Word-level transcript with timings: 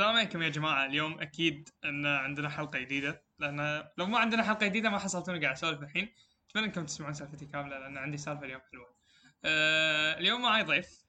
السلام 0.00 0.16
عليكم 0.16 0.42
يا 0.42 0.48
جماعة 0.48 0.86
اليوم 0.86 1.20
أكيد 1.20 1.68
أن 1.84 2.06
عندنا 2.06 2.48
حلقة 2.48 2.78
جديدة 2.78 3.22
لأن 3.38 3.88
لو 3.98 4.06
ما 4.06 4.18
عندنا 4.18 4.42
حلقة 4.42 4.66
جديدة 4.66 4.90
ما 4.90 4.98
حصلتوني 4.98 5.40
قاعد 5.40 5.52
أسولف 5.52 5.82
الحين. 5.82 6.08
أتمنى 6.50 6.66
إنكم 6.66 6.84
تسمعون 6.84 7.12
سالفتي 7.14 7.46
كاملة 7.46 7.78
لأن 7.78 7.98
عندي 7.98 8.16
سالفة 8.16 8.44
اليوم 8.44 8.60
حلوة. 8.72 8.94
أه 9.44 10.18
اليوم 10.18 10.42
معي 10.42 10.62
ضيف. 10.62 11.04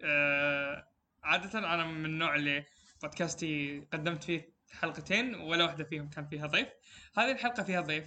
أه 0.00 0.88
عادة 1.24 1.58
أنا 1.58 1.84
من 1.86 2.04
النوع 2.04 2.34
اللي 2.34 2.64
بودكاستي 3.02 3.80
قدمت 3.92 4.24
فيه 4.24 4.52
حلقتين 4.72 5.34
ولا 5.34 5.64
واحدة 5.64 5.84
فيهم 5.84 6.10
كان 6.10 6.26
فيها 6.26 6.46
ضيف. 6.46 6.68
هذه 7.16 7.32
الحلقة 7.32 7.62
فيها 7.62 7.80
ضيف. 7.80 8.06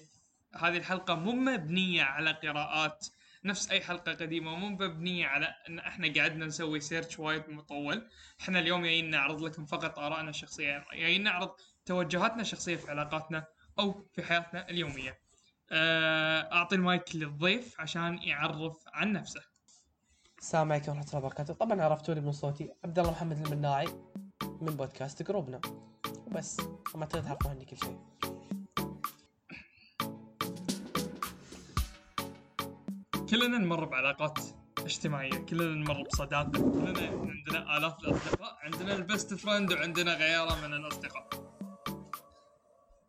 هذه 0.55 0.77
الحلقة 0.77 1.15
مو 1.15 1.31
مبنية 1.31 2.03
على 2.03 2.31
قراءات 2.31 3.07
نفس 3.45 3.71
أي 3.71 3.81
حلقة 3.81 4.13
قديمة 4.13 4.53
ومو 4.53 4.69
مبنية 4.69 5.27
على 5.27 5.55
إن 5.69 5.79
إحنا 5.79 6.13
قعدنا 6.17 6.45
نسوي 6.45 6.79
سيرش 6.79 7.19
وايد 7.19 7.49
مطول. 7.49 8.07
إحنا 8.41 8.59
اليوم 8.59 8.83
جايين 8.83 9.09
نعرض 9.09 9.41
لكم 9.41 9.65
فقط 9.65 9.99
آرائنا 9.99 10.29
الشخصية 10.29 10.85
جايين 10.93 11.23
نعرض 11.23 11.51
توجهاتنا 11.85 12.41
الشخصية 12.41 12.75
في 12.75 12.91
علاقاتنا 12.91 13.45
أو 13.79 14.05
في 14.13 14.23
حياتنا 14.23 14.69
اليومية. 14.69 15.19
آه، 15.71 16.53
أعطي 16.53 16.75
المايك 16.75 17.15
للضيف 17.15 17.81
عشان 17.81 18.17
يعرف 18.17 18.83
عن 18.87 19.13
نفسه. 19.13 19.41
السلام 20.39 20.71
عليكم 20.71 20.91
ورحمة 20.91 21.07
الله 21.07 21.17
وبركاته، 21.17 21.53
طبعا 21.53 21.81
عرفتوني 21.81 22.21
من 22.21 22.31
صوتي 22.31 22.71
عبد 22.83 22.99
الله 22.99 23.11
محمد 23.11 23.45
المناعي 23.45 23.87
من 24.61 24.75
بودكاست 24.75 25.23
جروبنا. 25.23 25.61
وبس 26.27 26.61
ما 26.95 27.05
تقدر 27.05 27.23
تعرفون 27.23 27.51
عني 27.51 27.65
كل 27.65 27.77
شيء. 27.77 27.99
كلنا 33.35 33.57
نمر 33.57 33.85
بعلاقات 33.85 34.39
اجتماعية 34.79 35.37
كلنا 35.37 35.75
نمر 35.75 36.01
بصداقة 36.01 36.51
كلنا 36.51 37.09
عندنا 37.09 37.77
آلاف 37.77 37.99
الأصدقاء 37.99 38.57
عندنا 38.61 38.95
ال 38.95 39.03
best 39.03 39.33
friend 39.33 39.73
وعندنا 39.73 40.13
غيره 40.13 40.67
من 40.67 40.73
الأصدقاء. 40.73 41.29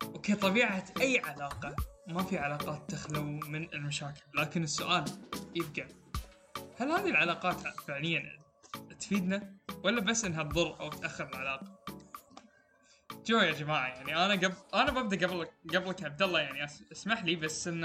okay 0.03 0.35
طبيعة 0.35 0.85
أي 1.01 1.19
علاقة 1.19 1.75
ما 2.07 2.23
في 2.23 2.37
علاقات 2.37 2.91
تخلو 2.91 3.23
من 3.23 3.73
المشاكل 3.73 4.21
لكن 4.33 4.63
السؤال 4.63 5.05
يبقى 5.55 5.87
هل 6.79 6.91
هذه 6.91 7.09
العلاقات 7.09 7.79
فعليا 7.87 8.39
تفيدنا 8.99 9.53
ولا 9.83 10.01
بس 10.01 10.25
إنها 10.25 10.43
تضر 10.43 10.79
أو 10.79 10.89
تأخر 10.89 11.29
العلاقة؟ 11.29 11.79
جو 13.25 13.37
يا 13.39 13.51
جماعة 13.51 13.87
يعني 13.87 14.25
أنا 14.25 14.33
قبل 14.33 14.55
أنا 14.73 14.91
ببدأ 14.91 15.27
قبل 15.27 15.47
قبلك 15.75 16.03
عبد 16.03 16.21
الله 16.21 16.39
يعني 16.39 16.65
اسمح 16.91 17.23
لي 17.23 17.35
بس 17.35 17.67
إن 17.67 17.83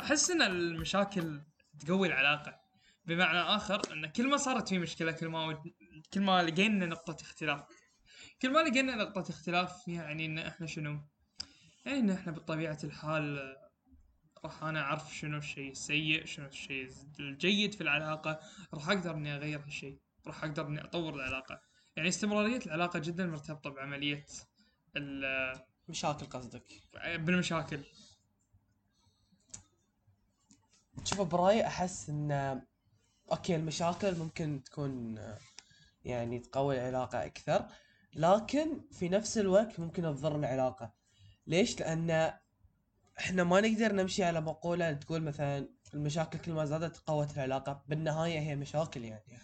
أحس 0.00 0.30
إن 0.30 0.42
المشاكل 0.42 1.40
تقوي 1.80 2.08
العلاقة. 2.08 2.60
بمعنى 3.04 3.38
آخر 3.38 3.92
إن 3.92 4.06
كل 4.06 4.30
ما 4.30 4.36
صارت 4.36 4.68
في 4.68 4.78
مشكلة 4.78 5.12
كل 5.12 5.28
ما 5.28 5.62
كل 6.14 6.20
ما 6.20 6.42
لقينا 6.42 6.86
نقطة 6.86 7.22
اختلاف. 7.22 7.64
كل 8.42 8.52
ما 8.52 8.58
لقينا 8.58 8.94
نقطة 8.94 9.30
اختلاف 9.30 9.88
يعني 9.88 10.26
إن 10.26 10.38
إحنا 10.38 10.66
شنو؟ 10.66 11.00
يعني 11.86 11.98
إن 11.98 12.10
إحنا 12.10 12.32
بطبيعة 12.32 12.78
الحال 12.84 13.56
راح 14.44 14.62
أنا 14.64 14.80
أعرف 14.80 15.14
شنو 15.14 15.38
الشيء 15.38 15.70
السيء 15.70 16.24
شنو 16.24 16.46
الشيء 16.46 16.90
الجيد 17.20 17.74
في 17.74 17.80
العلاقة 17.80 18.40
راح 18.74 18.88
أقدر 18.88 19.14
إني 19.14 19.36
أغير 19.36 19.60
هالشيء 19.60 19.98
راح 20.26 20.44
أقدر 20.44 20.66
إني 20.66 20.84
أطور 20.84 21.14
العلاقة. 21.14 21.60
يعني 21.96 22.08
استمرارية 22.08 22.60
العلاقة 22.66 22.98
جدا 22.98 23.26
مرتبطة 23.26 23.70
بعملية 23.70 24.26
ال- 24.96 25.60
مشاكل 25.88 26.26
قصدك. 26.26 26.64
بالمشاكل. 27.04 27.84
شوف 31.04 31.20
برايي 31.20 31.66
أحس 31.66 32.10
إن 32.10 32.62
أوكي 33.32 33.56
المشاكل 33.56 34.18
ممكن 34.18 34.62
تكون 34.64 35.18
يعني 36.04 36.38
تقوي 36.38 36.74
العلاقة 36.80 37.24
أكثر 37.26 37.66
لكن 38.14 38.80
في 38.90 39.08
نفس 39.08 39.38
الوقت 39.38 39.80
ممكن 39.80 40.02
تضر 40.02 40.36
العلاقة. 40.36 40.92
ليش؟ 41.46 41.80
لأن 41.80 42.32
إحنا 43.18 43.44
ما 43.44 43.60
نقدر 43.60 43.92
نمشي 43.92 44.24
على 44.24 44.40
مقولة 44.40 44.92
تقول 44.92 45.22
مثلا 45.22 45.68
المشاكل 45.94 46.38
كل 46.38 46.52
ما 46.52 46.64
زادت 46.64 46.96
قوت 46.96 47.34
العلاقة، 47.36 47.84
بالنهاية 47.88 48.38
هي 48.40 48.56
مشاكل 48.56 49.04
يعني. 49.04 49.38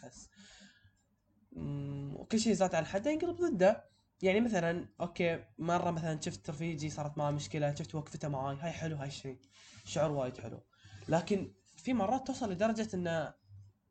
مم، 1.52 2.14
وكل 2.16 2.40
شيء 2.40 2.52
زاد 2.52 2.74
عن 2.74 2.86
حده 2.86 3.10
ينقلب 3.10 3.36
ضده 3.36 3.84
يعني 4.22 4.40
مثلا 4.40 4.88
أوكي 5.00 5.44
مرة 5.58 5.90
مثلا 5.90 6.20
شفت 6.20 6.50
رفيجي 6.50 6.90
صارت 6.90 7.18
معه 7.18 7.30
مشكلة 7.30 7.74
شفت 7.74 7.94
وقفته 7.94 8.28
معاي 8.28 8.56
هاي 8.56 8.72
حلو 8.72 8.96
هاي 8.96 9.08
الشيء 9.08 9.38
شعور 9.84 10.10
وايد 10.10 10.36
حلو 10.40 10.60
لكن 11.08 11.52
في 11.76 11.92
مرات 11.92 12.26
توصل 12.26 12.52
لدرجة 12.52 12.88
انه 12.94 13.34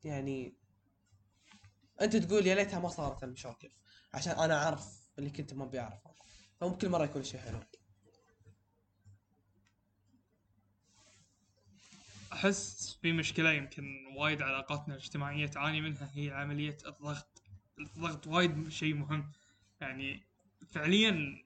يعني 0.04 0.58
أنت 2.02 2.16
تقول 2.16 2.48
يا 2.48 2.56
ليتها 2.56 2.80
ما 2.80 2.90
صارت 2.90 3.24
المشاكل 3.24 3.70
عشان 4.14 4.40
أنا 4.40 4.64
أعرف 4.64 5.10
اللي 5.20 5.30
كنت 5.30 5.54
ما 5.54 5.66
بيعرفه 5.66 6.12
فممكن 6.60 6.92
مرة 6.92 7.04
يكون 7.04 7.24
شيء 7.24 7.40
حلو. 7.40 7.60
أحس 12.34 12.98
في 13.02 13.12
مشكلة 13.12 13.52
يمكن 13.52 13.84
وايد 14.18 14.42
علاقاتنا 14.42 14.96
الاجتماعية 14.96 15.48
تعاني 15.48 15.82
منها 15.82 16.12
هي 16.14 16.32
عملية 16.32 16.78
الضغط. 16.88 17.42
الضغط 17.80 18.28
وايد 18.28 18.70
شيء 18.70 18.94
مهم. 18.94 19.32
يعني 19.82 20.24
فعليا 20.72 21.44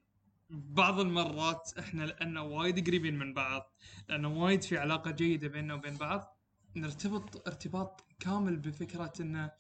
بعض 0.52 1.00
المرات 1.00 1.72
إحنا 1.80 2.04
لأن 2.04 2.38
وايد 2.38 2.88
قريبين 2.88 3.20
من 3.20 3.34
بعض 3.34 3.72
لأن 4.10 4.26
وايد 4.26 4.64
في 4.64 4.78
علاقة 4.78 5.12
جيدة 5.12 5.48
بيننا 5.48 5.74
وبين 5.74 5.98
بعض 5.98 6.38
نرتبط 6.76 7.48
ارتباط 7.48 8.06
كامل 8.20 8.58
بفكرة 8.58 9.14
انه 9.20 9.52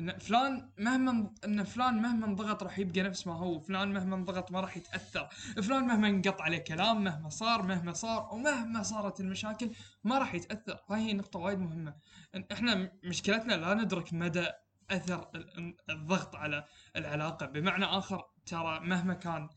إن 0.00 0.18
فلان 0.18 0.70
مهما 0.78 1.30
إن 1.44 1.64
فلان 1.64 2.02
مهما 2.02 2.26
انضغط 2.26 2.62
راح 2.62 2.78
يبقى 2.78 3.02
نفس 3.02 3.26
ما 3.26 3.34
هو، 3.34 3.60
فلان 3.60 3.92
مهما 3.92 4.16
انضغط 4.16 4.52
ما 4.52 4.60
راح 4.60 4.76
يتأثر، 4.76 5.28
فلان 5.62 5.84
مهما 5.86 6.08
انقط 6.08 6.40
عليه 6.40 6.58
كلام، 6.58 7.04
مهما 7.04 7.28
صار 7.28 7.62
مهما 7.62 7.92
صار 7.92 8.28
ومهما 8.32 8.82
صارت 8.82 9.20
المشاكل 9.20 9.70
ما 10.04 10.18
راح 10.18 10.34
يتأثر، 10.34 10.80
هاي 10.90 11.00
هي 11.00 11.12
نقطة 11.12 11.38
وايد 11.38 11.58
مهمة. 11.58 11.94
إن 12.34 12.44
إحنا 12.52 12.92
مشكلتنا 13.04 13.54
لا 13.54 13.74
ندرك 13.74 14.12
مدى 14.12 14.46
أثر 14.90 15.30
ال- 15.34 15.76
الضغط 15.90 16.36
على 16.36 16.64
العلاقة، 16.96 17.46
بمعنى 17.46 17.84
آخر 17.84 18.24
ترى 18.46 18.80
مهما 18.80 19.14
كان 19.14 19.48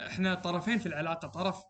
إحنا 0.00 0.34
طرفين 0.34 0.78
في 0.78 0.86
العلاقة، 0.86 1.28
طرف 1.28 1.64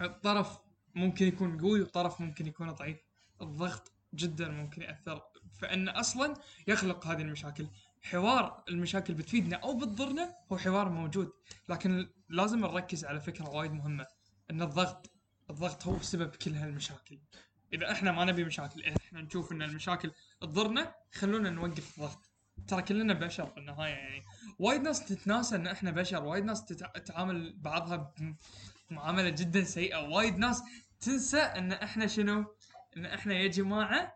الطرف 0.00 0.58
ممكن 0.94 1.26
يكون 1.26 1.60
قوي 1.60 1.80
وطرف 1.80 2.20
ممكن 2.20 2.46
يكون 2.46 2.70
ضعيف. 2.70 2.98
الضغط 3.42 3.92
جدا 4.14 4.48
ممكن 4.48 4.82
يأثر. 4.82 5.22
فإن 5.60 5.88
أصلا 5.88 6.34
يخلق 6.68 7.06
هذه 7.06 7.22
المشاكل. 7.22 7.66
حوار 8.02 8.64
المشاكل 8.68 9.14
بتفيدنا 9.14 9.56
أو 9.56 9.78
بتضرنا 9.78 10.34
هو 10.52 10.58
حوار 10.58 10.88
موجود 10.88 11.32
لكن 11.68 12.08
لازم 12.28 12.58
نركز 12.58 13.04
على 13.04 13.20
فكرة 13.20 13.48
وايد 13.48 13.72
مهمة 13.72 14.06
إن 14.50 14.62
الضغط 14.62 15.10
الضغط 15.50 15.86
هو 15.86 16.00
سبب 16.00 16.30
كل 16.34 16.54
هالمشاكل. 16.54 17.18
إذا 17.72 17.92
إحنا 17.92 18.12
ما 18.12 18.24
نبي 18.24 18.44
مشاكل 18.44 18.84
إحنا 18.84 19.20
نشوف 19.20 19.52
إن 19.52 19.62
المشاكل 19.62 20.12
تضرنا 20.40 20.94
خلونا 21.12 21.50
نوقف 21.50 21.94
الضغط. 21.98 22.30
ترى 22.68 22.82
كلنا 22.82 23.14
بشر 23.14 23.46
في 23.46 23.56
النهاية 23.60 23.92
يعني. 23.94 24.22
وايد 24.58 24.80
ناس 24.82 25.04
تتناسى 25.04 25.54
إن 25.56 25.66
إحنا 25.66 25.90
بشر 25.90 26.24
وايد 26.24 26.44
ناس 26.44 26.64
تتع- 26.64 26.92
تتعامل 26.98 27.54
بعضها 27.58 28.14
بمعامله 28.90 29.28
جدا 29.28 29.64
سيئة. 29.64 29.96
وايد 30.08 30.38
ناس 30.38 30.62
تنسى 31.00 31.40
إن 31.40 31.72
إحنا 31.72 32.06
شنو؟ 32.06 32.44
إن 32.96 33.06
إحنا 33.06 33.34
يا 33.34 33.46
جماعة 33.48 34.14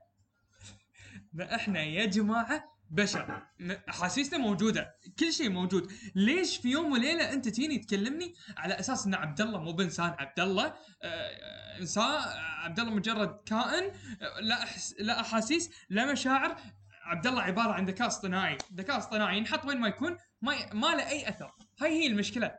إن 1.35 1.41
إحنا 1.41 1.83
يا 1.83 2.07
جماعة 2.07 2.65
بشر. 2.91 3.43
أحاسيسنا 3.89 4.39
موجودة 4.39 4.95
كل 5.19 5.33
شيء 5.33 5.51
موجود. 5.51 5.93
ليش 6.15 6.57
في 6.57 6.69
يوم 6.71 6.93
وليلة 6.93 7.33
أنت 7.33 7.49
تيني 7.49 7.79
تكلمني 7.79 8.35
على 8.57 8.81
أساس 8.81 9.07
إن 9.07 9.15
عبد 9.15 9.41
الله 9.41 9.61
مو 9.61 9.73
بإنسان؟ 9.73 10.15
عبد 10.19 10.41
الله 10.41 10.75
آه، 11.03 11.79
إنسان 11.81 12.05
عبد 12.37 12.81
الله 12.81 12.95
مجرد 12.95 13.41
كائن 13.47 13.85
آه، 14.23 14.41
لا 14.41 14.67
لا 14.99 15.21
أحاسيس 15.21 15.71
لا 15.91 16.13
مشاعر 16.13 16.57
عبد 17.11 17.27
الله 17.27 17.43
عبارة 17.43 17.73
عن 17.73 17.87
ذكاء 17.87 18.09
اصطناعي 18.09 18.59
ذكاء 18.75 18.99
اصطناعي 18.99 19.39
ينحط 19.39 19.65
وين 19.65 19.79
ما 19.81 19.89
يكون 19.89 20.17
ما 20.43 20.55
ي... 20.55 20.71
ما 20.73 20.87
له 20.87 21.09
أي 21.09 21.29
أثر. 21.29 21.53
هاي 21.81 21.91
هي 21.91 22.07
المشكلة. 22.07 22.59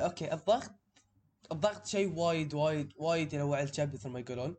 okay 0.00 0.32
الضغط 0.32 0.72
الضغط 1.52 1.86
شيء 1.86 2.18
وايد 2.18 2.54
وايد 2.54 2.92
وايد 2.96 3.32
يلوع 3.32 3.62
الكبد 3.62 3.94
مثل 3.94 4.08
ما 4.08 4.20
يقولون. 4.20 4.56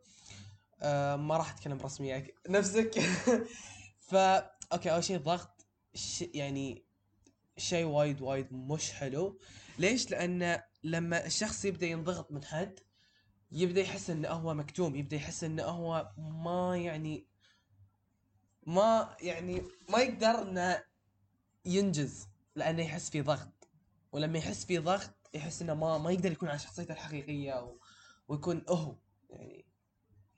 آه 0.82 1.16
ما 1.16 1.36
راح 1.36 1.50
أتكلم 1.50 1.78
رسميا 1.78 2.26
نفسك. 2.48 3.00
فا 4.08 4.50
okay 4.72 4.92
أول 4.92 5.04
شيء 5.04 5.16
الضغط 5.16 5.66
ش... 5.94 6.24
يعني 6.34 6.84
شيء 7.56 7.84
وايد 7.84 8.20
وايد 8.20 8.52
مش 8.52 8.92
حلو. 8.92 9.38
ليش؟ 9.78 10.10
لأن 10.10 10.62
لما 10.84 11.26
الشخص 11.26 11.64
يبدأ 11.64 11.86
ينضغط 11.86 12.32
من 12.32 12.44
حد 12.44 12.80
يبدأ 13.52 13.80
يحس 13.80 14.10
إنه 14.10 14.28
هو 14.28 14.54
مكتوم 14.54 14.96
يبدأ 14.96 15.16
يحس 15.16 15.44
إنه 15.44 15.62
هو 15.62 16.10
ما 16.18 16.76
يعني 16.76 17.26
ما 18.66 19.16
يعني 19.20 19.62
ما 19.88 19.98
يقدر 19.98 20.42
إنه 20.42 20.82
ينجز 21.64 22.28
لأنه 22.54 22.82
يحس 22.82 23.10
في 23.10 23.20
ضغط. 23.22 23.68
ولما 24.12 24.38
يحس 24.38 24.64
في 24.64 24.78
ضغط 24.78 25.30
يحس 25.34 25.62
إنه 25.62 25.74
ما 25.74 25.98
ما 25.98 26.10
يقدر 26.10 26.32
يكون 26.32 26.48
على 26.48 26.58
شخصيته 26.58 26.92
الحقيقية 26.92 27.64
و... 27.64 27.78
ويكون 28.28 28.64
هو 28.68 28.96
يعني 29.30 29.66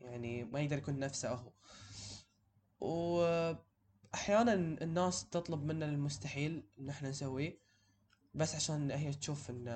يعني 0.00 0.44
ما 0.44 0.60
يقدر 0.60 0.78
يكون 0.78 0.98
نفسه 0.98 1.28
هو 1.30 1.52
و 2.80 3.22
أحيانا 4.14 4.52
الناس 4.54 5.28
تطلب 5.28 5.64
منا 5.64 5.86
المستحيل 5.86 6.68
إن 6.78 6.88
إحنا 6.88 7.10
نسويه 7.10 7.60
بس 8.34 8.54
عشان 8.54 8.90
هي 8.90 9.12
تشوف 9.14 9.50
ان 9.50 9.68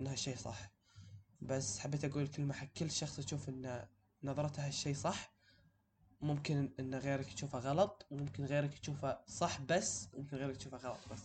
إن 0.00 0.06
هالشيء 0.06 0.36
صح. 0.36 0.72
بس 1.40 1.78
حبيت 1.78 2.04
أقول 2.04 2.26
كلمة 2.28 2.54
حق 2.54 2.66
كل 2.66 2.90
شخص 2.90 3.16
تشوف 3.16 3.48
إن 3.48 3.86
نظرته 4.22 4.66
هالشيء 4.66 4.94
صح. 4.94 5.37
ممكن 6.20 6.74
إن 6.80 6.94
غيرك 6.94 7.34
يشوفه 7.34 7.58
غلط 7.58 8.06
وممكن 8.10 8.44
غيرك 8.44 8.80
يشوفه 8.82 9.20
صح 9.26 9.60
بس 9.60 10.08
وممكن 10.12 10.36
غيرك 10.36 10.56
يشوفه 10.60 10.76
غلط 10.76 11.08
بس. 11.10 11.20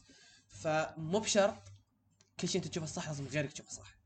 فمو 0.47 1.19
بشرط 1.19 1.71
كل 2.39 2.47
شيء 2.47 2.61
أنت 2.61 2.67
تشوفه 2.67 2.85
صح 2.85 3.07
لازم 3.07 3.27
غيرك 3.27 3.53
يشوفه 3.53 3.71
صح. 3.71 3.97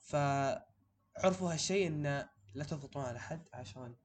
فعرفوا 0.00 1.52
هالشيء 1.52 1.86
إن 1.86 2.28
لا 2.54 2.64
تضغطون 2.64 3.04
على 3.04 3.20
حد 3.20 3.48
عشان 3.54 3.96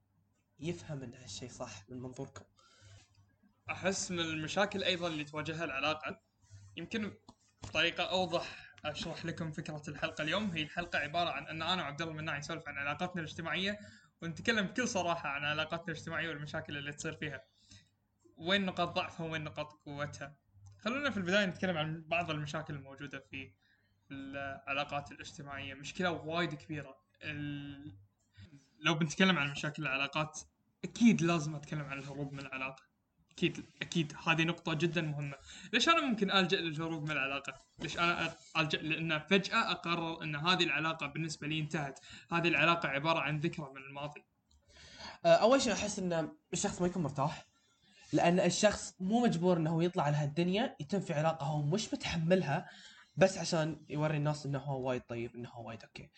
يفهم 0.59 1.03
إن 1.03 1.13
هالشيء 1.13 1.50
صح 1.50 1.89
من 1.89 2.01
منظوركم. 2.01 2.45
أحس 3.69 4.12
من 4.12 4.19
المشاكل 4.19 4.83
أيضا 4.83 5.07
اللي 5.07 5.23
تواجهها 5.23 5.63
العلاقة. 5.63 6.21
يمكن 6.77 7.13
بطريقة 7.63 8.03
أوضح 8.03 8.75
أشرح 8.85 9.25
لكم 9.25 9.51
فكرة 9.51 9.83
الحلقة 9.88 10.21
اليوم. 10.21 10.51
هي 10.51 10.62
الحلقة 10.62 11.00
عبارة 11.00 11.29
عن 11.29 11.47
إن 11.47 11.62
أنا 11.62 11.81
وعبد 11.81 12.01
الله 12.01 12.13
مناعي 12.13 12.39
نسولف 12.39 12.67
عن 12.67 12.77
علاقاتنا 12.77 13.21
الاجتماعية 13.21 13.79
ونتكلم 14.25 14.66
بكل 14.66 14.88
صراحة 14.88 15.30
عن 15.30 15.44
علاقاتنا 15.44 15.94
الاجتماعية 15.94 16.30
والمشاكل 16.30 16.77
اللي 16.77 16.94
تصير 16.94 17.13
فيها. 17.13 17.44
وين 18.38 18.66
نقاط 18.66 18.95
ضعفها 18.95 19.25
وين 19.25 19.44
نقاط 19.44 19.74
قوتها. 19.74 20.36
خلونا 20.80 21.10
في 21.10 21.18
البداية 21.18 21.45
نتكلم 21.45 21.77
عن 21.77 22.04
بعض 22.07 22.31
المشاكل 22.31 22.74
الموجودة 22.74 23.19
في 23.19 23.54
العلاقات 24.12 25.12
الاجتماعية. 25.12 25.74
مشكلة 25.74 26.12
وايد 26.12 26.54
كبيرة. 26.54 26.98
ال... 27.24 27.98
لو 28.80 28.94
بنتكلم 28.94 29.38
عن 29.38 29.51
مشاكل 29.51 29.83
العلاقات 29.83 30.39
أكيد 30.83 31.22
لازم 31.22 31.56
أتكلم 31.56 31.81
عن 31.81 32.00
الهروب 32.00 32.33
من 32.33 32.39
العلاقة. 32.39 32.83
أكيد 33.37 33.65
أكيد. 33.81 34.13
هذه 34.27 34.43
نقطة 34.43 34.73
جدا 34.73 35.01
مهمة. 35.01 35.35
ليش 35.73 35.89
أنا 35.89 36.01
ممكن 36.01 36.31
ألجأ 36.31 36.57
للهروب 36.57 37.03
من 37.03 37.11
العلاقة؟ 37.11 37.53
ليش 37.79 37.99
أنا 37.99 38.33
ألجأ؟ 38.57 38.77
لأن 38.77 39.19
فجأة 39.19 39.71
أقرر 39.71 40.23
أن 40.23 40.35
هذه 40.35 40.63
العلاقة 40.63 41.07
بالنسبة 41.07 41.47
لي 41.47 41.59
انتهت. 41.59 41.99
هذه 42.31 42.47
العلاقة 42.47 42.89
عبارة 42.89 43.19
عن 43.19 43.39
ذكرى 43.39 43.69
من 43.75 43.81
الماضي. 43.81 44.23
آه، 45.25 45.35
أول 45.35 45.61
شيء 45.61 45.73
أحس 45.73 45.99
إن 45.99 46.29
الشخص 46.53 46.81
ما 46.81 46.87
يكون 46.87 47.03
مرتاح 47.03 47.45
لأن 48.13 48.39
الشخص 48.39 48.93
مو 48.99 49.19
مجبور 49.19 49.57
إنه 49.57 49.83
يطلع 49.83 50.03
على 50.03 50.17
هالدنيا 50.17 50.75
يتم 50.79 50.99
في 50.99 51.13
علاقة 51.13 51.45
هو 51.45 51.61
مش 51.61 51.93
متحملها 51.93 52.69
بس 53.15 53.38
عشان 53.38 53.85
يوري 53.89 54.17
الناس 54.17 54.45
إنه 54.45 54.59
هو 54.59 54.89
وايد 54.89 55.01
طيب 55.01 55.35
إنه 55.35 55.49
هو 55.49 55.67
وايد 55.67 55.83
okay. 55.83 56.09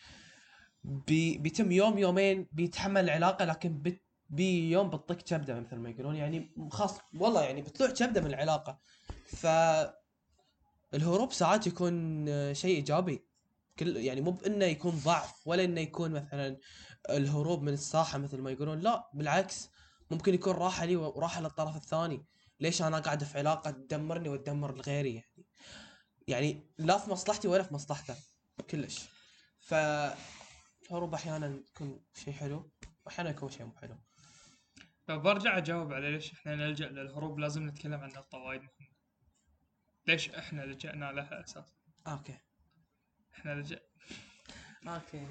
بي 0.84 1.38
بيتم 1.38 1.72
يوم 1.72 1.98
يومين 1.98 2.48
بيتحمل 2.52 3.04
العلاقة 3.04 3.44
لكن 3.44 3.82
بت 3.82 4.02
بيوم 4.28 4.90
بتطق 4.90 5.16
كبده 5.16 5.60
مثل 5.60 5.76
ما 5.76 5.90
يقولون 5.90 6.16
يعني 6.16 6.54
خلاص 6.70 6.98
والله 7.14 7.42
يعني 7.42 7.62
بتطلع 7.62 7.90
كبده 7.90 8.20
من 8.20 8.26
العلاقة. 8.26 8.80
ف 9.26 9.46
الهروب 10.94 11.32
ساعات 11.32 11.66
يكون 11.66 12.26
شيء 12.54 12.76
إيجابي. 12.76 13.28
كل 13.78 13.96
يعني 13.96 14.20
مو 14.20 14.30
بإنه 14.30 14.64
يكون 14.64 14.90
ضعف 15.04 15.46
ولا 15.46 15.64
إنه 15.64 15.80
يكون 15.80 16.10
مثلا 16.10 16.58
الهروب 17.10 17.62
من 17.62 17.72
الساحة 17.72 18.18
مثل 18.18 18.38
ما 18.40 18.50
يقولون 18.50 18.80
لا 18.80 19.10
بالعكس. 19.14 19.68
ممكن 20.10 20.34
يكون 20.34 20.52
راحة 20.52 20.84
لي 20.84 20.96
وراحة 20.96 21.40
للطرف 21.40 21.76
الثاني. 21.76 22.26
ليش 22.60 22.82
أنا 22.82 22.98
قاعد 22.98 23.24
في 23.24 23.38
علاقة 23.38 23.70
تدمرني 23.70 24.28
وتدمر 24.28 24.74
لغيري 24.74 25.14
يعني؟ 25.14 25.46
يعني 26.28 26.70
لا 26.78 26.98
في 26.98 27.10
مصلحتي 27.10 27.48
ولا 27.48 27.62
في 27.62 27.74
مصلحته 27.74 28.14
كلش. 28.70 29.08
ف 29.58 29.74
الهروب 30.84 31.14
أحيانا 31.14 31.60
يكون 31.70 32.00
شيء 32.14 32.34
حلو 32.34 32.70
واحيانا 33.06 33.30
يكون 33.30 33.50
شيء 33.50 33.66
مو 33.66 33.72
حلو. 33.72 33.98
لو 35.08 35.18
برجع 35.18 35.58
أجاوب 35.58 35.92
على 35.92 36.10
ليش 36.10 36.32
إحنا 36.32 36.56
نلجأ 36.56 36.88
للهروب؟ 36.88 37.38
لازم 37.38 37.68
نتكلم 37.68 38.00
عن 38.00 38.08
نقطة 38.08 38.38
وايد 38.38 38.60
مهمة. 38.60 38.96
ليش 40.06 40.30
إحنا 40.30 40.62
لجأنا 40.62 41.12
لها 41.12 41.44
أساسا؟ 41.44 41.72
okay. 42.06 42.38
إحنا 43.34 43.50
لجأ 43.50 43.80
okay. 44.88 45.26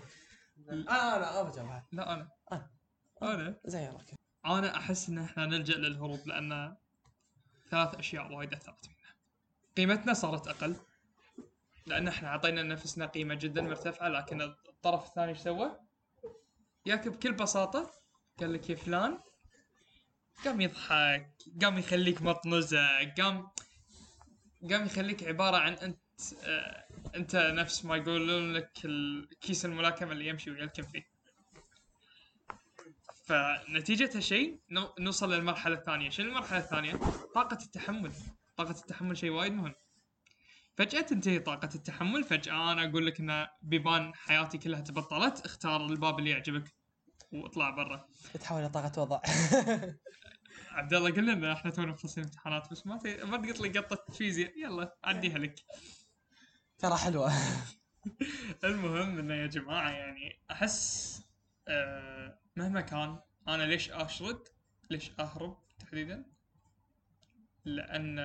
أنا 0.70 1.16
أنا 1.16 1.42
أنا 1.42 1.50
بجاوبها 1.50 1.88
لا 1.92 2.14
أنا. 2.14 2.30
أنا. 2.52 2.70
أنا. 3.22 3.60
زين 3.66 3.88
okay. 3.88 4.16
أنا 4.46 4.78
أحس 4.78 5.10
إن 5.10 5.18
إحنا 5.18 5.46
نلجأ 5.46 5.78
للهروب 5.78 6.28
لأن 6.28 6.78
ثلاث 7.70 7.96
أشياء 7.96 8.34
وايد 8.34 8.54
أثرت 8.54 8.86
فينا 8.86 9.14
قيمتنا 9.78 10.14
صارت 10.14 10.48
أقل 10.48 10.76
لأن 11.86 12.08
إحنا 12.08 12.28
أعطينا 12.28 12.62
لنفسنا 12.62 13.06
قيمة 13.06 13.36
جدا 13.36 13.62
مرتفعة 13.62 14.08
لكن 14.08 14.42
الطرف 14.42 15.08
الثاني 15.08 15.30
إيش 15.30 15.38
سوى؟ 15.38 15.80
ياك 16.86 17.08
بكل 17.08 17.34
بساطة 17.34 17.92
قال 18.40 18.54
لك 18.54 18.70
يا 18.70 18.76
فلان 18.76 19.20
قام 20.46 20.62
يضحك 20.62 21.32
قام 21.62 21.78
يخليك 21.78 22.22
مطنزة 22.22 23.14
قام 23.18 23.48
قام 24.72 24.86
يخليك 24.86 25.24
عبارة 25.24 25.58
عن 25.58 25.74
أنت 25.74 26.00
آه 26.44 26.88
أنت 27.16 27.36
نفس 27.36 27.86
ما 27.86 27.96
يقولون 27.96 28.54
لك 28.54 28.72
الكيس 28.86 29.66
الملاكمة 29.66 30.12
اللي 30.12 30.28
يمشي 30.28 30.52
ويلكم 30.52 30.84
فيه 30.84 31.18
فنتيجة 33.26 34.10
هالشيء 34.16 34.60
نوصل 35.00 35.34
للمرحلة 35.34 35.76
الثانية، 35.76 36.10
شنو 36.10 36.30
المرحلة 36.30 36.60
الثانية؟ 36.60 37.00
طاقة 37.36 37.58
التحمل، 37.66 38.12
طاقة 38.58 38.72
التحمل 38.72 39.18
شيء 39.18 39.30
وايد 39.30 39.54
مهم. 39.54 39.74
فجأة 40.78 41.02
تنتهي 41.02 41.40
طاقة 41.40 41.70
التحمل، 41.76 42.24
فجأة 42.24 42.72
أنا 42.72 42.90
أقول 42.90 43.06
لك 43.06 43.20
إن 43.20 43.48
بيبان 43.62 44.16
حياتي 44.16 44.58
كلها 44.58 44.82
تبطلت، 44.82 45.46
اختار 45.46 45.86
الباب 45.86 46.20
اللي 46.20 46.30
يعجبك. 46.30 46.77
واطلع 47.32 47.70
برا. 47.70 48.08
تحول 48.34 48.70
طاقة 48.70 49.02
وضع. 49.02 49.22
عبد 50.72 50.94
الله 50.94 51.12
قلنا 51.12 51.34
ان 51.34 51.44
إحنا 51.46 51.72
تونا 51.72 51.94
فصل 51.94 52.22
امتحانات 52.22 52.72
بس 52.72 52.88
ما 52.88 52.98
ت... 52.98 53.08
ما 53.08 53.38
تقط 53.38 53.60
لي 53.60 53.80
قطة 53.80 54.14
فيزياء 54.14 54.58
يلا 54.60 54.98
عديها 55.04 55.38
لك. 55.38 55.56
ترى 56.78 56.98
حلوة. 56.98 57.32
المهم 58.64 59.20
إنه 59.20 59.34
يا 59.34 59.48
جماعة 59.48 59.90
يعني 59.90 60.40
أحس 60.52 61.22
آه 61.68 62.40
مهما 62.56 62.82
كان 62.82 63.20
أنا 63.48 63.64
ليش 63.64 63.92
أشرد 63.92 64.48
ليش 64.90 65.12
أهرب 65.20 65.58
تحديدا 65.80 66.26
لأن 67.66 68.20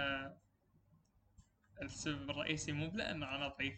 السبب 1.83 2.31
الرئيسي 2.31 2.73
مو 2.73 2.91
لأن 2.95 3.23
أنا 3.23 3.49
ضعيف 3.49 3.75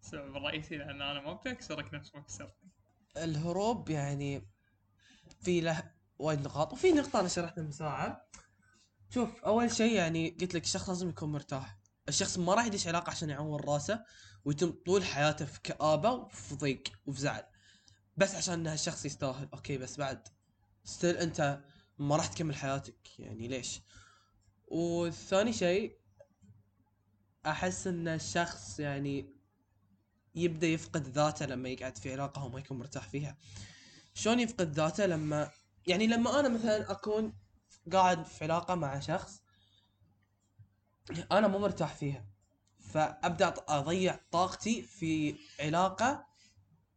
السبب 0.00 0.36
الرئيسي 0.36 0.76
لأن 0.76 1.02
أنا 1.02 1.20
ما 1.20 1.32
بدي 1.32 1.50
اكسرك 1.50 1.94
نفس 1.94 2.14
ما 2.14 2.20
كسرتني 2.20 2.70
الهروب 3.16 3.90
يعني 3.90 4.48
في 5.40 5.60
له 5.60 5.90
وايد 6.18 6.40
نقاط. 6.40 6.72
وفي 6.72 6.92
نقطة 6.92 7.20
أنا 7.20 7.28
شرحتها 7.28 7.62
من 7.62 7.72
ساعة. 7.72 8.26
شوف 9.10 9.44
أول 9.44 9.72
شيء 9.72 9.92
يعني 9.92 10.30
قلت 10.40 10.54
لك 10.54 10.64
الشخص 10.64 10.88
لازم 10.88 11.08
يكون 11.08 11.32
مرتاح. 11.32 11.78
الشخص 12.08 12.38
ما 12.38 12.54
راح 12.54 12.66
يدش 12.66 12.86
علاقة 12.86 13.10
عشان 13.10 13.30
يعور 13.30 13.64
راسه 13.64 14.04
ويتم 14.44 14.74
طول 14.86 15.04
حياته 15.04 15.44
في 15.44 15.60
كآبة 15.62 16.10
وفي 16.10 16.54
ضيق 16.54 16.82
وفي 17.06 17.20
زعل. 17.20 17.44
بس 18.16 18.34
عشان 18.34 18.54
ان 18.54 18.66
هالشخص 18.66 19.04
يستاهل. 19.04 19.48
okay 19.54 19.78
بس 19.78 19.96
بعد. 19.96 20.28
still 20.84 21.16
أنت 21.16 21.60
ما 21.98 22.16
راح 22.16 22.26
تكمل 22.26 22.56
حياتك. 22.56 23.18
يعني 23.18 23.48
ليش؟ 23.48 23.80
والثاني 24.66 25.52
شيء 25.52 26.00
أحس 27.46 27.86
إن 27.86 28.08
الشخص 28.08 28.80
يعني 28.80 29.39
يبدأ 30.34 30.66
يفقد 30.66 31.08
ذاته 31.08 31.46
لما 31.46 31.68
يقعد 31.68 31.98
في 31.98 32.12
علاقة 32.12 32.40
هو 32.40 32.48
ما 32.48 32.58
يكون 32.58 32.78
مرتاح 32.78 33.08
فيها. 33.08 33.36
شلون 34.14 34.40
يفقد 34.40 34.72
ذاته 34.72 35.06
لما 35.06 35.50
يعني 35.86 36.06
لما 36.06 36.40
أنا 36.40 36.48
مثلا 36.48 36.90
أكون 36.90 37.32
قاعد 37.92 38.26
في 38.26 38.44
علاقة 38.44 38.74
مع 38.74 39.00
شخص 39.00 39.42
أنا 41.32 41.48
مو 41.48 41.58
مرتاح 41.58 41.94
فيها 41.94 42.24
فأبدأ 42.80 43.54
أضيع 43.68 44.20
طاقتي 44.32 44.82
في 44.82 45.36
علاقة 45.60 46.26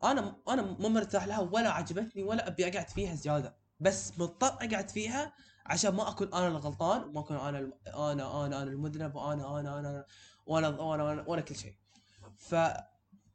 أنا 0.04 0.36
أنا 0.50 0.62
مو 0.62 0.90
مرتاح 0.90 1.24
لها 1.28 1.40
ولا 1.40 1.70
عجبتني 1.70 2.24
ولا 2.24 2.48
أبي 2.48 2.68
أقعد 2.68 2.90
فيها 2.90 3.16
زيادة. 3.16 3.56
بس 3.80 4.20
مضطر 4.20 4.48
أقعد 4.48 4.90
فيها 4.90 5.34
عشان 5.66 5.96
ما 5.96 6.10
أكون 6.10 6.34
أنا 6.34 6.48
الغلطان 6.48 7.04
وما 7.04 7.20
أكون 7.20 7.38
أنا 7.38 7.60
الم... 7.60 7.74
أنا 7.88 8.12
أنا 8.12 8.46
أنا 8.46 8.64
المذنب 8.64 9.16
وأنا 9.16 9.60
أنا 9.60 9.80
أنا 9.80 10.06
وأنا 10.46 10.68
وأنا 10.68 11.04
وأنا, 11.04 11.24
وأنا 11.28 11.42
كل 11.42 11.56
شيء. 11.56 11.76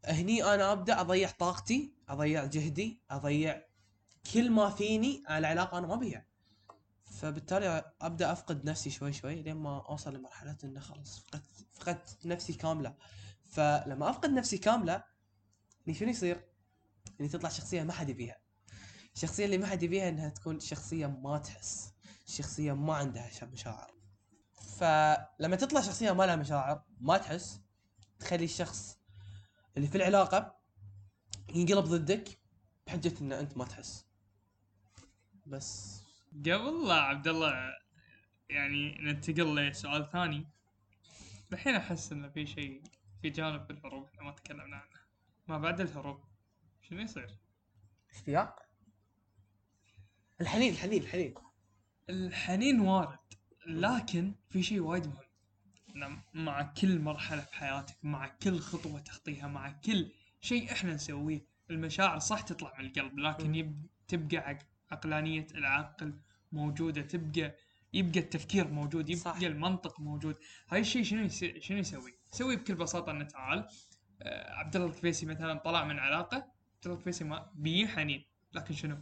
فهني 0.03 0.45
أنا 0.45 0.73
أبدأ 0.73 1.01
أضيع 1.01 1.31
طاقتي 1.31 1.95
أضيع 2.09 2.45
جهدي 2.45 3.03
أضيع 3.11 3.63
كل 4.33 4.51
ما 4.51 4.71
فيني 4.71 5.23
على 5.27 5.47
علاقة 5.47 5.79
أنا 5.79 5.87
ما 5.87 5.97
بيها. 5.97 6.27
فبالتالي 7.05 7.93
أبدأ 8.01 8.33
أفقد 8.33 8.65
نفسي 8.65 8.91
شوي 8.91 9.13
شوي 9.13 9.43
لين 9.43 9.57
ما 9.57 9.87
أوصل 9.89 10.15
لمرحلة 10.15 10.57
إنه 10.65 10.81
خلاص 10.81 11.19
فقدت 11.19 11.67
فقدت 11.73 12.27
نفسي 12.27 12.53
كاملة. 12.53 12.95
فلما 13.51 14.11
أفقد 14.11 14.31
نفسي 14.31 14.59
كاملة 14.59 15.05
شنو 15.93 16.09
يصير؟ 16.09 16.49
يعني 17.19 17.33
تطلع 17.33 17.49
شخصية 17.49 17.83
ما 17.83 17.93
حد 17.93 18.09
يبيها. 18.09 18.37
الشخصية 19.15 19.45
اللي 19.45 19.59
ما 19.59 19.67
حد 19.67 19.83
يبيها 19.83 20.09
إنها 20.09 20.29
تكون 20.29 20.61
شخصية 20.61 21.07
ما 21.07 21.39
تحس 21.39 21.93
شخصية 22.27 22.73
ما 22.73 22.95
عندها 22.95 23.31
مشاعر. 23.43 23.95
فلما 24.79 25.57
تطلع 25.57 25.81
شخصية 25.81 26.13
ما 26.13 26.25
لها 26.25 26.37
مشاعر 26.37 26.83
ما 27.01 27.19
تحس 27.19 27.61
تخلي 28.19 28.45
الشخص 28.45 28.98
اللي 29.79 29.89
في 29.89 29.97
العلاقة 29.97 30.59
ينقلب 31.55 31.85
ضدك 31.85 32.39
بحجة 32.87 33.21
إن 33.21 33.33
أنت 33.33 33.57
ما 33.57 33.65
تحس. 33.65 34.07
بس. 35.47 36.01
قبل 36.33 36.89
لا 36.89 36.95
عبد 36.95 37.29
الله 37.29 37.77
يعني 38.51 38.99
ننتقل 39.01 39.57
لسؤال 39.57 40.11
ثاني. 40.13 40.47
الحين 41.53 41.75
أحس 41.75 42.13
انه 42.13 42.29
في 42.29 42.47
شيء 42.47 42.83
في 43.23 43.31
جانب 43.31 43.65
في 43.65 43.71
الحروب 43.71 44.05
إحنا 44.05 44.23
ما 44.23 44.31
تكلمنا 44.33 44.77
عنه. 44.77 45.01
ما 45.49 45.59
بعد 45.59 45.81
الحروب 45.81 46.25
شنو 46.83 47.01
يصير؟ 47.01 47.39
اشتياق؟ 48.11 48.63
الحنين 50.41 50.73
الحنين 50.73 51.03
الحنين. 51.03 51.35
الحنين 52.11 52.81
وارد 52.81 53.19
لكن 53.67 54.35
في 54.49 54.63
شيء 54.63 54.81
وايد 54.81 55.07
مهم. 55.07 55.28
مع 56.35 56.63
كل 56.63 56.99
مرحلة 57.01 57.41
في 57.41 57.55
حياتك 57.55 57.97
مع 58.03 58.27
كل 58.29 58.59
خطوة 58.59 59.01
تخطيها 59.01 59.49
مع 59.49 59.71
كل 59.71 60.13
شيء 60.41 60.73
إحنا 60.73 60.95
نسويه 60.95 61.47
المشاعر 61.71 62.19
صح 62.19 62.41
تطلع 62.41 62.73
من 62.79 62.87
القلب 62.87 63.19
لكن. 63.19 63.55
يب... 63.55 63.87
تبقى 64.09 64.37
عق... 64.37 64.59
عقلانية 64.91 65.47
العقل 65.55 66.15
موجودة 66.53 67.03
تبقى 67.03 67.55
يبقى 67.93 68.21
التفكير 68.21 68.69
موجود 68.69 69.11
يبقى 69.11 69.35
صح. 69.35 69.37
المنطق 69.37 70.01
موجود 70.01 70.37
هاي 70.69 70.81
الشيء 70.81 71.03
شنو 71.03 71.23
يس... 71.23 71.45
شنو 71.45 71.79
يسوي؟ 71.79 72.15
يسوي 72.33 72.57
بكل 72.57 72.75
بساطة 72.75 73.11
إنه 73.11 73.25
تعال 73.25 73.69
آه، 74.23 74.53
عبد 74.53 74.77
الله 74.77 74.89
الكفيسي 74.89 75.27
مثلا 75.27 75.59
طلع 75.59 75.85
من 75.85 75.99
علاقة 75.99 76.37
عبد 76.37 76.85
الله 76.87 76.97
الكفيسي 76.97 77.25
ما 77.25 77.51
بيه 77.55 77.87
حنين 77.87 78.25
لكن 78.53 78.75
شنو؟ 78.75 78.99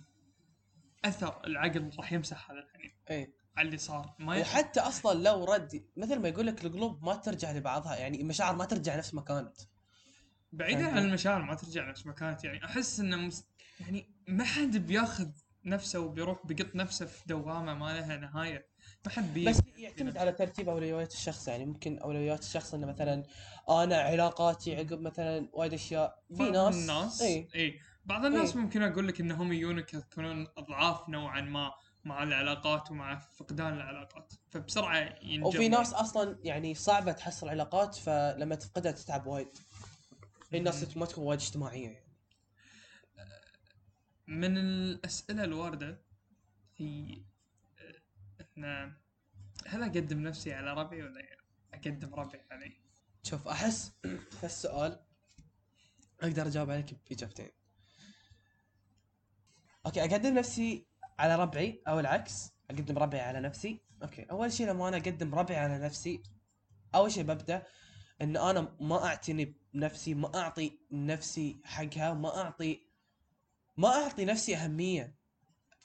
أثر 1.05 1.47
العقل 1.47 1.91
راح 1.99 2.13
يمسح 2.13 2.51
هذا 2.51 2.61
الحنين 2.61 2.93
إيه 3.11 3.46
على 3.57 3.67
اللي 3.67 3.79
صار. 3.79 4.15
ما 4.19 4.37
يح- 4.37 4.49
وحتى 4.55 4.81
أصلا 4.81 5.19
لو 5.23 5.45
رد 5.45 5.85
مثل 5.97 6.19
ما 6.19 6.29
يقول 6.29 6.47
لك 6.47 6.65
القلوب 6.65 7.05
ما 7.05 7.15
ترجع 7.17 7.53
لبعضها 7.53 7.97
يعني 7.97 8.21
المشاعر 8.21 8.57
ما 8.57 8.65
ترجع 8.65 8.97
نفس 8.97 9.15
ما 9.15 9.21
كانت. 9.23 9.57
بعيدا؟ 10.53 10.87
عن 10.87 10.99
المشاعر 10.99 11.43
ما 11.43 11.55
ترجع 11.55 11.91
نفس 11.91 12.07
ما 12.07 12.13
كانت 12.13 12.45
يعني 12.45 12.65
أحس 12.65 13.01
انه 13.01 13.17
مس... 13.17 13.45
يعني 13.81 14.15
ما 14.29 14.45
حد 14.45 14.77
بياخذ 14.77 15.29
نفسه 15.65 16.01
وبيروح 16.01 16.47
بيقط 16.47 16.75
نفسه 16.77 17.07
في 17.07 17.23
دوامة 17.27 17.75
ما 17.75 17.85
لها 18.01 18.17
نهاية. 18.17 18.67
ما 19.07 19.13
حد 19.13 19.35
بي 19.35 19.45
بس 19.45 19.61
يعتمد 19.79 20.17
على 20.17 20.33
ترتيب 20.33 20.69
أولويات 20.69 21.13
الشخص 21.13 21.49
يعني 21.49 21.65
ممكن 21.67 21.99
أولويات 21.99 22.43
الشخص 22.43 22.75
إنه 22.75 22.87
مثلا 22.87 23.23
أنا 23.71 23.97
علاقاتي 24.01 24.77
عقب 24.77 25.01
مثلا 25.01 25.49
وايد 25.53 25.75
أشياء. 25.75 26.23
في 26.37 26.43
ناس 26.51 26.75
الناس 26.75 27.23
اي 27.23 27.49
اي 27.55 27.81
بعض 28.05 28.25
الناس 28.25 28.57
إيه. 28.57 28.63
ممكن 28.63 28.83
أقول 28.83 29.09
لك 29.09 29.21
إنهم 29.21 29.53
يجونك 29.53 29.95
يكونون 29.95 30.47
أضعاف 30.57 31.09
نوعا 31.09 31.41
ما. 31.41 31.73
مع 32.07 32.23
العلاقات 32.23 32.91
ومع 32.91 33.19
فقدان 33.19 33.75
العلاقات. 33.75 34.33
فبسرعة 34.51 35.19
ينجرون 35.23 35.55
وفي 35.55 35.69
ناس 35.69 35.93
أصلا 35.93 36.39
يعني 36.43 36.75
صعبة 36.75 37.13
تحصل 37.13 37.49
علاقات 37.49 37.95
فلما 37.95 38.55
تفقدها 38.55 38.93
تتعب 38.93 39.27
وايد. 39.27 39.59
في 40.51 40.61
ناس 40.61 40.97
ما 40.97 41.07
تكون 41.07 41.25
وايد 41.25 41.41
اجتماعيه 41.41 41.89
يعني. 41.89 42.07
من 44.27 44.59
الأسئلة 44.59 45.45
الواردة 45.45 46.03
هي 46.77 47.23
آه، 47.79 48.47
ان 48.59 48.95
هل 49.67 49.83
أقدم 49.83 50.21
نفسي 50.21 50.55
على 50.55 50.75
ربعي 50.75 51.03
ولا 51.03 51.21
أقدم 51.75 52.15
ربعي 52.15 52.47
علي؟ 52.51 52.81
شوف 53.23 53.49
أحس 53.49 53.93
في 54.41 54.45
السؤال 54.45 55.01
أقدر 56.21 56.47
أجاوب 56.47 56.71
عليك 56.71 56.95
بإجابتين. 57.11 57.51
okay 59.87 60.01
أقدم 60.01 60.35
نفسي 60.35 60.87
على 61.19 61.37
ربعي 61.37 61.83
أو 61.89 62.01
العكس 62.01 62.53
أقدم 62.71 62.99
ربعي 62.99 63.21
على 63.21 63.41
نفسي. 63.41 63.81
okay 64.03 64.23
أول 64.23 64.53
شيء 64.53 64.67
لما 64.67 64.89
أنا 64.89 64.97
أقدم 64.97 65.35
ربعي 65.35 65.59
على 65.59 65.79
نفسي 65.79 66.23
أول 66.95 67.13
شيء 67.13 67.23
ببدأ 67.23 67.63
إن 68.23 68.37
أنا 68.37 68.77
ما 68.81 69.05
أعتني 69.05 69.57
بنفسي 69.75 70.15
ما 70.15 70.39
أعطي 70.39 70.79
نفسي 70.91 71.61
حقها 71.65 72.15
ما 72.15 72.41
أعطي 72.43 72.87
ما 73.77 73.89
أعطي 73.89 74.25
نفسي 74.25 74.57
أهمية. 74.57 75.17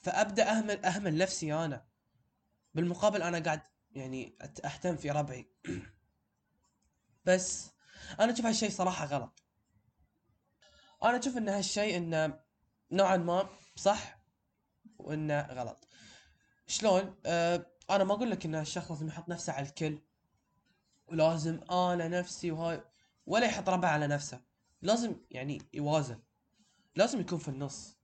فأبدأ 0.02 0.50
أهمل 0.50 0.84
أهمل 0.84 1.18
نفسي 1.18 1.54
أنا. 1.54 1.86
بالمقابل 2.74 3.22
أنا 3.22 3.38
قاعد 3.38 3.60
يعني 3.90 4.38
أهتم 4.64 4.96
في 4.96 5.10
ربعي. 5.10 5.50
بس 7.26 7.70
أنا 8.20 8.32
أشوف 8.32 8.46
هالشيء 8.46 8.70
صراحة 8.70 9.06
غلط. 9.06 9.42
أنا 11.04 11.18
أشوف 11.18 11.36
إن 11.36 11.48
هالشيء 11.48 11.96
انه 11.96 12.40
نوعا 12.90 13.16
ما 13.16 13.48
صح؟ 13.76 14.21
وإنه 15.04 15.40
غلط. 15.40 15.88
شلون؟ 16.66 17.14
آه 17.26 17.66
أنا 17.90 18.04
ما 18.04 18.14
أقول 18.14 18.30
لك 18.30 18.46
إن 18.46 18.54
الشخص 18.54 18.90
لازم 18.90 19.08
يحط 19.08 19.28
نفسه 19.28 19.52
على 19.52 19.66
الكل. 19.66 19.98
ولازم 21.08 21.60
أنا 21.70 22.08
نفسي 22.08 22.50
وهاي 22.50 22.84
ولا 23.26 23.46
يحط 23.46 23.68
ربع 23.68 23.88
على 23.88 24.06
نفسه. 24.06 24.40
لازم 24.82 25.16
يعني 25.30 25.62
يوازن. 25.74 26.18
لازم 26.96 27.20
يكون 27.20 27.38
في 27.38 27.48
النص. 27.48 27.96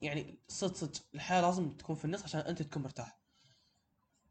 يعني 0.00 0.38
صدق 0.48 0.74
صدق 0.74 1.02
الحياة 1.14 1.40
لازم 1.40 1.70
تكون 1.70 1.96
في 1.96 2.04
النص 2.04 2.22
عشان 2.22 2.40
أنت 2.40 2.62
تكون 2.62 2.82
مرتاح. 2.82 3.18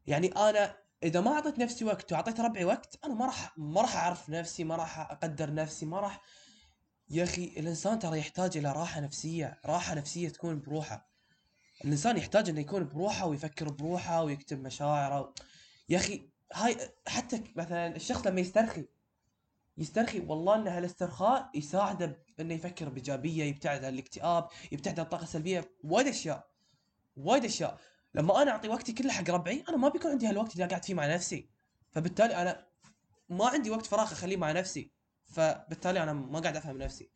يعني 0.06 0.28
أنا 0.28 0.76
إذا 1.02 1.20
ما 1.20 1.32
أعطيت 1.32 1.58
نفسي 1.58 1.84
وقت 1.84 2.12
وأعطيت 2.12 2.40
ربعي 2.40 2.64
وقت 2.64 2.98
أنا 3.04 3.14
ما 3.14 3.26
راح 3.26 3.58
ما 3.58 3.80
راح 3.80 3.96
أعرف 3.96 4.30
نفسي 4.30 4.64
ما 4.64 4.76
راح 4.76 4.98
أقدر 5.00 5.54
نفسي 5.54 5.86
ما 5.86 6.00
راح. 6.00 6.20
يا 7.10 7.24
أخي 7.24 7.44
الإنسان 7.44 7.98
ترى 7.98 8.18
يحتاج 8.18 8.56
إلى 8.56 8.72
راحة 8.72 9.00
نفسية. 9.00 9.60
راحة 9.64 9.94
نفسية 9.94 10.28
تكون 10.28 10.60
بروحه. 10.60 11.13
الإنسان 11.84 12.16
يحتاج 12.16 12.48
إنه 12.48 12.60
يكون 12.60 12.88
بروحه 12.88 13.26
ويفكر 13.26 13.70
بروحه 13.70 14.22
ويكتب 14.22 14.62
مشاعره. 14.62 15.34
يا 15.88 15.96
أخي 15.98 16.28
هاي 16.52 16.76
حتى 17.06 17.42
مثلا 17.56 17.96
الشخص 17.96 18.26
لما 18.26 18.40
يسترخي 18.40 18.84
يسترخي 19.78 20.20
والله 20.20 20.54
إن 20.54 20.68
هالاسترخاء 20.68 21.50
يساعده 21.54 22.24
إنه 22.40 22.54
يفكر 22.54 22.88
بإيجابية 22.88 23.44
يبتعد 23.44 23.84
عن 23.84 23.94
الاكتئاب 23.94 24.48
يبتعد 24.72 24.98
عن 25.00 25.04
الطاقة 25.04 25.22
السلبية 25.22 25.70
وايد 25.84 26.06
أشياء 26.06 26.50
وايد 27.16 27.44
أشياء. 27.44 27.78
لما 28.14 28.42
أنا 28.42 28.50
أعطي 28.50 28.68
وقتي 28.68 28.92
كله 28.92 29.12
حق 29.12 29.30
ربعي 29.30 29.64
أنا 29.68 29.76
ما 29.76 29.88
بيكون 29.88 30.10
عندي 30.10 30.26
هالوقت 30.26 30.52
اللي 30.52 30.66
قاعد 30.66 30.84
فيه 30.84 30.94
مع 30.94 31.14
نفسي. 31.14 31.48
فبالتالي 31.90 32.36
أنا 32.36 32.66
ما 33.28 33.48
عندي 33.48 33.70
وقت 33.70 33.86
فراغ 33.86 34.12
أخليه 34.12 34.36
مع 34.36 34.52
نفسي. 34.52 34.90
فبالتالي 35.26 36.02
أنا 36.02 36.12
ما 36.12 36.40
قاعد 36.40 36.56
أفهم 36.56 36.78
نفسي. 36.78 37.10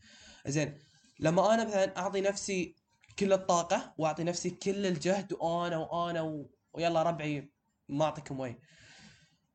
زين 0.47 0.79
لما 1.21 1.55
أنا 1.55 1.65
مثلا 1.65 1.99
أعطي 1.99 2.21
نفسي 2.21 2.75
كل 3.19 3.33
الطاقة 3.33 3.95
وأعطي 3.99 4.25
نفسي 4.25 4.51
كل 4.51 4.87
الجهد 4.87 5.33
وأنا 5.33 5.77
وأنا 5.77 6.23
و... 6.23 6.51
ويلا 6.73 7.03
ربعي 7.03 7.53
ما 7.89 8.05
اعطيكم 8.05 8.41
وي. 8.41 8.59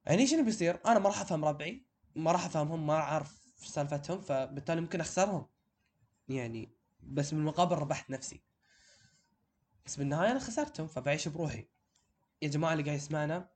يعني 0.05 0.27
شنو 0.27 0.43
بيصير؟ 0.43 0.79
أنا 0.85 0.99
ما 0.99 1.09
راح 1.09 1.21
أفهم 1.21 1.45
ربعي 1.45 1.85
ما 2.15 2.31
راح 2.31 2.45
أفهمهم 2.45 2.87
ما 2.87 2.93
أعرف 2.93 3.43
سالفتهم 3.65 4.21
فبالتالي 4.21 4.81
ممكن 4.81 5.01
أخسرهم. 5.01 5.47
يعني 6.29 6.77
بس 7.03 7.33
بالمقابل 7.33 7.75
ربحت 7.75 8.09
نفسي. 8.09 8.43
بس 9.85 9.95
بالنهاية 9.95 10.31
أنا 10.31 10.39
خسرتهم 10.39 10.87
فبعيش 10.87 11.27
بروحي. 11.27 11.67
يا 12.41 12.47
جماعة 12.47 12.73
اللي 12.73 12.83
قاعد 12.83 12.97
يسمعنا 12.97 13.49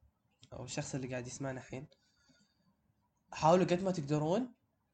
أو 0.54 0.66
الشخص 0.66 0.96
اللي 0.96 1.08
قاعد 1.08 1.28
يسمعنا 1.28 1.60
الحين 1.60 1.88
حاولوا 3.32 3.66
قد 3.66 3.84
ما 3.84 3.92
تقدرون 3.92 4.54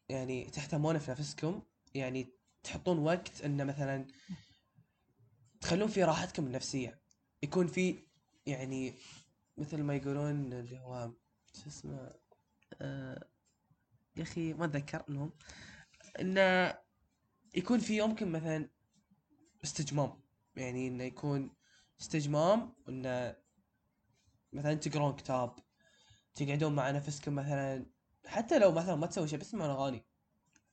يعني 0.09 0.45
تهتمون 0.45 0.99
في 0.99 1.11
نفسكم. 1.11 1.61
يعني 1.95 2.33
تحطون 2.63 2.99
وقت 2.99 3.41
ان 3.41 3.67
مثلا 3.67 4.07
تخلون 5.63 5.87
في 5.87 6.03
راحتكم 6.03 6.45
النفسية. 6.47 6.99
يكون 7.43 7.67
في 7.67 8.03
يعني 8.45 8.93
مثل 9.57 9.83
ما 9.83 9.95
يقولون 9.95 10.53
اللي 10.53 10.79
هو 10.79 11.11
شو 11.53 11.67
اسمه 11.67 12.13
آه 12.81 13.27
يا 14.15 14.23
أخي 14.23 14.53
ما 14.53 14.65
أتذكر 14.65 15.03
المهم. 15.09 15.31
انه 16.19 16.77
يكون 17.55 17.79
في 17.79 17.97
يومكم 17.97 18.31
مثلا 18.31 18.69
استجمام. 19.63 20.19
يعني 20.55 20.87
انه 20.87 21.03
يكون 21.03 21.55
استجمام 22.01 22.73
انه 22.89 23.35
مثلا 24.53 24.73
تقرون 24.73 25.15
كتاب 25.15 25.55
تقعدون 26.35 26.75
مع 26.75 26.91
نفسكم 26.91 27.35
مثلا. 27.35 27.85
حتى 28.25 28.59
لو 28.59 28.71
مثلا 28.71 28.95
ما 28.95 29.07
تسوي 29.07 29.27
شيء 29.27 29.39
بس 29.39 29.47
تسمعون 29.47 29.69
أغاني. 29.69 30.05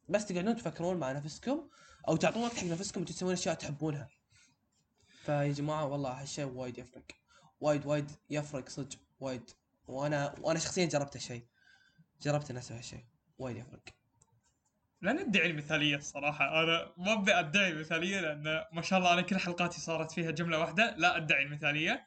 بس 0.09 0.27
تقعدون 0.27 0.57
تفكرون 0.57 0.97
مع 0.97 1.13
نفسكم 1.13 1.69
أو 2.09 2.17
تعطون 2.17 2.43
وقت 2.43 2.57
حق 2.57 2.65
نفسكم 2.65 3.01
وتسوون 3.01 3.33
أشياء 3.33 3.55
تحبونها. 3.55 4.20
فيا 5.21 5.53
جماعة 5.53 5.87
والله 5.87 6.11
هالشيء 6.11 6.45
وايد 6.45 6.79
يفرق. 6.79 7.05
وايد 7.61 7.87
وايد 7.87 8.11
يفرق 8.31 8.69
صدق 8.69 8.99
وايد. 9.21 9.51
وأنا 9.87 10.35
وأنا 10.41 10.59
شخصيا 10.59 10.85
جربت 10.87 11.17
هالشيء. 11.17 11.45
جربت 12.23 12.51
أسوي 12.51 12.79
هالشيء. 12.79 13.05
وايد 13.39 13.57
يفرق. 13.57 13.83
لا 15.03 15.13
ندعي 15.13 15.51
المثاليه 15.51 15.97
الصراحه 15.97 16.63
أنا 16.63 16.93
ما 16.97 17.13
أبي 17.13 17.35
أدعي 17.35 17.71
المثاليه 17.71 18.21
لأن 18.21 18.65
ما 18.73 18.83
شاء 18.83 18.99
الله 18.99 19.13
أنا 19.13 19.23
كل 19.23 19.39
حلقاتي 19.39 19.81
صارت 19.81 20.13
فيها 20.13 20.31
جملة 20.31 20.59
واحدة. 20.59 20.95
لا 20.97 21.17
أدعي 21.17 21.43
المثاليه? 21.43 22.07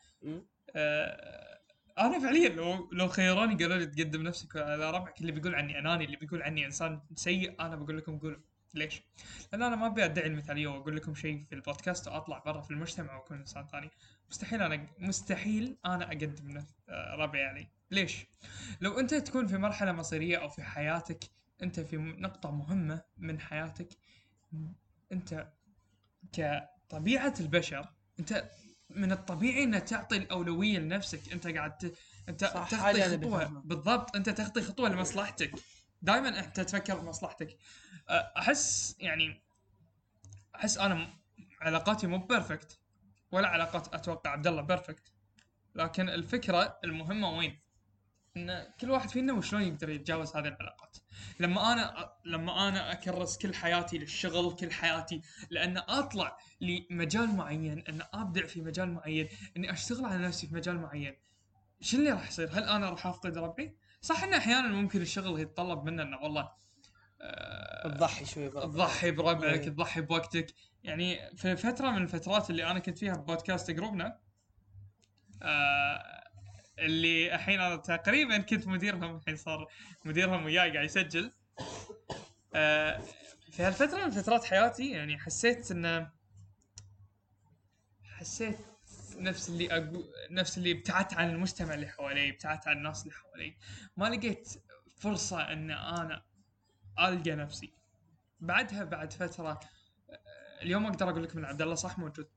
آه 0.75 1.59
أنا 1.97 2.19
فعليا 2.19 2.49
لو 2.49 2.89
لو 2.91 3.07
خيروني 3.07 3.55
قالوا 3.55 3.77
لي 3.77 3.85
تقدم 3.85 4.21
نفسك 4.21 4.57
على 4.57 4.91
ربعك 4.91 5.21
اللي 5.21 5.31
بيقول 5.31 5.55
عني 5.55 5.79
أناني 5.79 6.05
اللي 6.05 6.17
بيقول 6.17 6.41
عني 6.41 6.65
إنسان 6.65 7.01
سيء 7.15 7.61
أنا 7.61 7.75
بقول 7.75 7.97
لكم 7.97 8.19
قولوا. 8.19 8.39
ليش؟ 8.73 9.01
لأن 9.51 9.63
أنا 9.63 9.75
ما 9.75 9.85
أبي 9.87 10.05
أدعي 10.05 10.27
المثالية 10.27 10.67
وأقول 10.67 10.95
لكم 10.95 11.15
شيء 11.15 11.43
في 11.49 11.55
البودكاست 11.55 12.07
وأطلع 12.07 12.39
برا 12.39 12.61
في 12.61 12.71
المجتمع 12.71 13.15
وأكون 13.15 13.37
إنسان 13.37 13.67
ثاني 13.67 13.89
مستحيل 14.29 14.61
أنا 14.61 14.87
مستحيل 14.99 15.77
أنا 15.85 16.07
أقدم 16.07 16.65
آه، 16.89 17.15
ربعي 17.15 17.43
علي 17.45 17.67
ليش؟ 17.91 18.25
لو 18.81 18.99
أنت 18.99 19.13
تكون 19.13 19.47
في 19.47 19.57
مرحلة 19.57 19.91
مصيرية 19.91 20.37
أو 20.37 20.49
في 20.49 20.63
حياتك 20.63 21.23
أنت 21.63 21.79
في 21.79 21.97
نقطة 21.97 22.51
مهمة 22.51 23.01
من 23.17 23.39
حياتك 23.39 23.87
أنت 25.11 25.47
كطبيعة 26.33 27.33
البشر 27.39 27.87
أنت 28.19 28.49
من 28.89 29.11
الطبيعي 29.11 29.63
ان 29.63 29.85
تعطي 29.85 30.17
الأولوية 30.17 30.79
لنفسك 30.79 31.33
أنت 31.33 31.47
قاعد 31.47 31.77
ت... 31.77 31.93
أنت 32.29 32.43
تخطي 32.43 32.75
خطوة. 33.17 33.61
بالضبط 33.65 34.15
أنت 34.15 34.29
تخطي 34.29 34.61
خطوة 34.61 34.89
لمصلحتك 34.89 35.51
دائما 36.03 36.39
أنت 36.39 36.59
تفكر 36.59 36.99
بمصلحتك 36.99 37.57
أه، 38.09 38.33
أحس 38.37 38.95
يعني 38.99 39.43
أحس 40.55 40.77
أنا 40.77 41.13
علاقاتي 41.61 42.07
مو 42.07 42.17
perfect 42.17 42.79
ولا 43.31 43.47
علاقات 43.47 43.93
أتوقع 43.93 44.29
عبد 44.29 44.47
الله 44.47 44.61
perfect 44.61 45.13
لكن 45.75 46.09
الفكرة 46.09 46.79
المهمة 46.83 47.37
وين؟ 47.37 47.59
إن 48.37 48.73
كل 48.79 48.91
واحد 48.91 49.09
فينا 49.09 49.33
وشلون 49.33 49.61
يقدر 49.61 49.89
يتجاوز 49.89 50.35
هذه 50.35 50.47
العلاقات 50.47 50.97
لما 51.39 51.73
أنا 51.73 52.13
لما 52.25 52.67
أنا 52.67 52.91
أكرس 52.91 53.37
كل 53.37 53.55
حياتي 53.55 53.97
للشغل 53.97 54.55
كل 54.55 54.71
حياتي 54.71 55.21
لأن 55.49 55.77
أطلع 55.77 56.37
لمجال 56.61 57.35
معين 57.35 57.83
إن 57.89 58.01
أبدع 58.13 58.45
في 58.45 58.61
مجال 58.61 58.93
معين 58.93 59.29
إني 59.57 59.71
أشتغل 59.71 60.05
على 60.05 60.17
نفسي 60.17 60.47
في 60.47 60.55
مجال 60.55 60.77
معين 60.77 61.15
شو 61.81 61.97
اللي 61.97 62.11
راح 62.11 62.27
يصير؟ 62.27 62.49
هل 62.51 62.63
أنا 62.63 62.89
راح 62.89 63.07
أفقد 63.07 63.37
ربعي؟ 63.37 63.77
صح 64.03 64.23
إنه 64.23 64.37
أحيانا 64.37 64.67
ممكن 64.67 65.01
الشغل 65.01 65.39
يتطلب 65.39 65.83
منا 65.83 66.03
إنه 66.03 66.17
والله 66.17 66.51
آه، 67.21 67.87
تضحي 67.87 68.25
شوي. 68.25 68.49
تضحي 68.49 69.11
بربعك 69.11 69.43
إيه. 69.59 69.69
تضحي 69.69 70.01
بوقتك 70.01 70.53
يعني 70.83 71.35
في 71.37 71.55
فترة 71.55 71.89
من 71.89 72.01
الفترات 72.03 72.49
اللي 72.49 72.71
أنا 72.71 72.79
كنت 72.79 72.97
فيها 72.97 73.13
ببودكاست 73.13 73.71
جروبنا 73.71 74.19
آه 75.41 76.23
اللي 76.79 77.35
الحين 77.35 77.59
أنا 77.61 77.75
تقريبا 77.75 78.37
كنت 78.37 78.67
مديرهم 78.67 79.15
الحين 79.15 79.35
صار 79.35 79.67
مديرهم 80.05 80.45
وياي 80.45 80.71
قاعد 80.71 80.85
يسجل 80.85 81.31
آه 82.53 83.01
في 83.51 83.63
هالفترة 83.63 84.05
من 84.05 84.11
فترات 84.11 84.43
حياتي 84.43 84.91
يعني 84.91 85.19
حسيت 85.19 85.71
إنه 85.71 86.09
حسيت 88.03 88.57
نفس 89.23 89.49
اللي 89.49 89.77
أقو... 89.77 90.03
نفس 90.31 90.57
اللي 90.57 90.71
ابتعدت 90.71 91.13
عن 91.13 91.29
المجتمع 91.29 91.73
اللي 91.73 91.87
حوالي 91.87 92.29
ابتعدت 92.29 92.67
عن 92.67 92.77
الناس 92.77 93.03
اللي 93.03 93.13
حوالي. 93.13 93.57
ما 93.97 94.05
لقيت 94.09 94.49
فرصة 94.97 95.53
إن 95.53 95.71
أنا 95.71 96.23
ألقى 96.99 97.31
نفسي. 97.35 97.73
بعدها 98.39 98.83
بعد 98.83 99.13
فترة 99.13 99.59
اليوم 100.61 100.85
أقدر 100.85 101.09
أقول 101.09 101.23
لك 101.23 101.35
من 101.35 101.45
عبد 101.45 101.61
الله 101.61 101.75
صح 101.75 101.99
موجود 101.99 102.27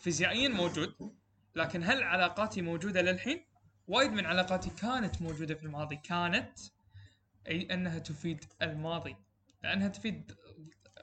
فيزيائيا 0.00 0.48
موجود 0.48 1.16
لكن 1.56 1.82
هل 1.84 2.02
علاقاتي 2.02 2.62
موجودة 2.62 3.02
للحين؟ 3.02 3.44
وايد 3.88 4.12
من 4.12 4.26
علاقاتي 4.26 4.70
كانت 4.70 5.22
موجودة 5.22 5.54
في 5.54 5.62
الماضي. 5.62 5.96
كانت 5.96 6.58
اي 7.48 7.74
أنها 7.74 7.98
تفيد 7.98 8.44
الماضي. 8.62 9.16
لأنها 9.62 9.88
تفيد 9.88 10.32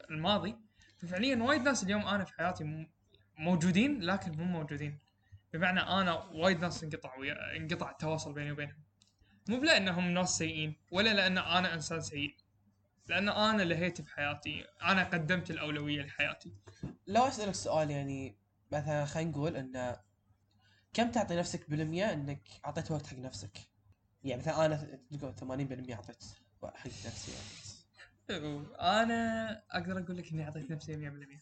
الماضي. 0.09 0.55
ففعليا 0.97 1.43
وايد 1.43 1.61
ناس 1.61 1.83
اليوم 1.83 2.07
أنا 2.07 2.23
في 2.23 2.33
حياتي 2.33 2.87
موجودين 3.39 4.01
لكن 4.01 4.31
مو 4.31 4.43
موجودين. 4.43 4.99
بمعنى 5.53 5.79
أنا 5.79 6.13
وايد 6.13 6.59
ناس 6.59 6.83
انقطع 6.83 7.15
ويا 7.17 7.57
انقطع 7.57 7.91
التواصل 7.91 8.33
بيني 8.33 8.51
وبينهم. 8.51 8.83
مو 9.49 9.63
لأنهم 9.63 10.07
ناس 10.11 10.37
سيئين 10.37 10.75
ولا 10.91 11.13
لأن 11.13 11.37
أنا 11.37 11.73
إنسان 11.73 12.01
سيء. 12.01 12.35
لأن 13.07 13.29
أنا 13.29 13.63
لهيت 13.63 14.01
بحياتي 14.01 14.65
أنا 14.83 15.03
قدمت 15.03 15.51
الأولوية 15.51 16.01
لحياتي. 16.01 16.53
لو 17.07 17.23
أسألك 17.27 17.55
سؤال 17.55 17.91
يعني 17.91 18.35
مثلا 18.71 19.05
خلينا 19.05 19.31
نقول 19.31 19.55
إن 19.55 19.95
كم 20.93 21.11
تعطي 21.11 21.35
نفسك 21.35 21.69
بالمية 21.69 22.13
إنك 22.13 22.41
أعطيت 22.65 22.91
وقت 22.91 23.07
حق 23.07 23.17
نفسك؟ 23.17 23.57
يعني 24.23 24.41
مثلا 24.41 24.65
أنا 24.65 24.99
تقول 25.19 25.35
80% 25.35 25.93
أعطيت 25.93 26.23
حق 26.63 26.87
نفسي. 26.87 27.31
يعني 28.29 28.65
أنا 28.79 29.51
أقدر 29.71 29.99
أقول 29.99 30.17
لك 30.17 30.31
إني 30.31 30.43
أعطيت 30.43 30.71
نفسي 30.71 30.97
100% 30.97 31.39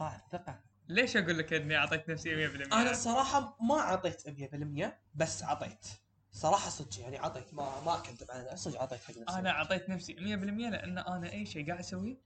ها 0.00 0.16
الثقة 0.16 0.73
ليش 0.88 1.16
أقول 1.16 1.38
لك 1.38 1.52
إني 1.52 1.76
أعطيت 1.76 2.08
نفسي 2.08 2.48
100% 2.48 2.72
أنا 2.72 2.90
الصراحة 2.90 3.56
ما 3.60 3.80
أعطيت 3.80 4.22
100% 4.28 4.92
بس 5.14 5.42
أعطيت. 5.42 5.86
صراحة 6.32 6.70
صدق 6.70 7.00
يعني 7.00 7.20
أعطيت. 7.20 7.54
ما 7.54 7.80
ما 7.80 7.98
أكذب 7.98 8.30
على 8.30 8.48
نفسي 8.52 8.70
صدق 8.70 8.80
أعطيت 8.80 9.00
حق 9.04 9.18
نفسي. 9.18 9.38
أنا 9.38 9.50
أعطيت 9.50 9.88
نفسي 9.88 10.14
100% 10.14 10.18
لأن 10.18 10.98
أنا 10.98 11.32
أي 11.32 11.46
شيء 11.46 11.66
قاعد 11.66 11.78
أسويه 11.78 12.16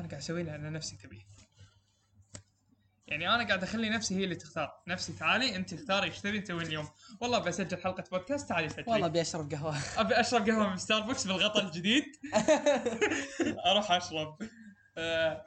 أنا 0.00 0.08
قاعد 0.08 0.20
أسويه 0.22 0.42
لأن 0.42 0.72
نفسي 0.72 0.96
تبيه. 0.96 1.22
يعني 3.06 3.34
أنا 3.34 3.46
قاعد 3.46 3.62
أخلي 3.62 3.88
نفسي 3.90 4.16
هي 4.16 4.24
اللي 4.24 4.34
تختار. 4.34 4.82
نفسي 4.86 5.12
تعالي 5.12 5.56
أنت 5.56 5.72
اختاري 5.72 6.06
إيش 6.06 6.20
تبي 6.20 6.40
تسوين 6.40 6.66
اليوم؟ 6.66 6.88
والله 7.20 7.38
بسجل 7.38 7.82
حلقة 7.82 8.04
بودكاست 8.10 8.48
تعالي 8.48 8.68
سجلي 8.68 8.84
والله 8.86 9.06
أبي 9.06 9.20
أشرب 9.20 9.54
قهوة. 9.54 9.76
أبي 9.96 10.20
أشرب 10.20 10.50
قهوة 10.50 10.70
من 10.70 10.76
ستاربكس 10.76 11.26
بالغطاء 11.26 11.64
الجديد. 11.64 12.04
أروح 13.70 13.92
أشرب. 13.92 14.38
آه 14.98 15.44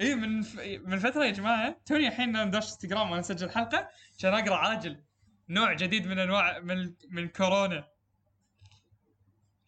اي 0.00 0.14
من 0.14 0.42
ف... 0.42 0.60
من 0.60 0.98
فترة 0.98 1.24
يا 1.24 1.30
جماعة 1.30 1.80
توني 1.86 2.08
الحين 2.08 2.36
أنا 2.36 2.50
داش 2.50 2.64
إنستغرام 2.64 3.10
وأنا 3.10 3.20
أسجل 3.20 3.50
حلقة 3.50 3.88
عشان 4.18 4.34
أقرأ 4.34 4.56
عاجل 4.56 5.04
نوع 5.48 5.72
جديد 5.72 6.06
من 6.06 6.18
أنواع 6.18 6.58
من 6.58 6.94
من 7.10 7.28
كورونا. 7.28 7.88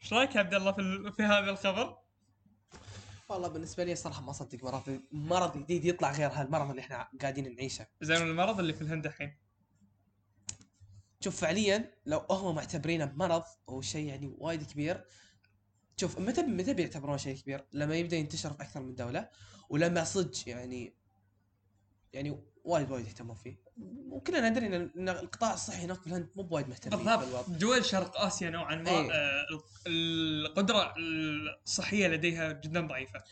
إيش 0.02 0.12
رأيك 0.12 0.34
يا 0.34 0.40
عبد 0.40 0.54
الله 0.54 0.72
في, 0.72 0.80
ال... 0.80 1.12
في 1.12 1.22
هذا 1.22 1.50
الخبر؟ 1.50 1.98
والله 3.28 3.48
بالنسبة 3.48 3.84
لي 3.84 3.92
الصراحة 3.92 4.22
ما 4.22 4.30
أصدق 4.30 4.64
مرض 4.64 5.00
مرض 5.12 5.58
جديد 5.58 5.84
يطلع 5.84 6.12
غير 6.12 6.30
هالمرض 6.32 6.70
اللي 6.70 6.80
إحنا 6.80 7.08
قاعدين 7.20 7.54
نعيشه. 7.56 7.86
زين 8.00 8.22
المرض 8.22 8.58
اللي 8.58 8.72
في 8.72 8.82
الهند 8.82 9.06
الحين؟ 9.06 9.36
شوف 11.20 11.40
فعليا 11.40 11.94
لو 12.06 12.18
هم 12.30 12.54
معتبرينه 12.54 13.04
بمرض 13.04 13.42
أو 13.68 13.80
شيء 13.80 14.06
يعني 14.06 14.34
وايد 14.38 14.62
كبير. 14.62 15.04
شوف 15.96 16.18
متى 16.18 16.42
متى 16.42 16.74
بيعتبرونه 16.74 17.16
شيء 17.16 17.36
كبير؟ 17.36 17.64
لما 17.72 17.96
يبدأ 17.96 18.16
ينتشر 18.16 18.52
في 18.52 18.62
أكثر 18.62 18.80
من 18.80 18.94
دولة 18.94 19.28
ولما 19.68 20.04
صدق 20.04 20.48
يعني 20.48 20.94
يعني 22.12 22.40
وايد 22.64 22.90
وايد 22.90 23.06
يهتمون 23.06 23.36
فيه 23.36 23.56
وكلنا 24.10 24.48
ندري 24.48 24.66
إن 24.66 25.08
القطاع 25.08 25.54
الصحي 25.54 25.84
هناك 25.84 26.00
في 26.00 26.06
الهند 26.06 26.28
مو 26.36 26.42
بوايد 26.42 26.68
مهتمين 26.68 27.04
بالضبط. 27.04 27.50
دول 27.50 27.84
شرق 27.84 28.20
آسيا 28.20 28.50
نوعا 28.50 28.74
ما 28.74 28.90
إيه. 28.90 29.12
آه 29.12 29.46
القدرة 29.86 30.94
الصحية 30.98 32.08
لديها 32.08 32.52
جدا 32.52 32.86
ضعيفة 32.86 33.22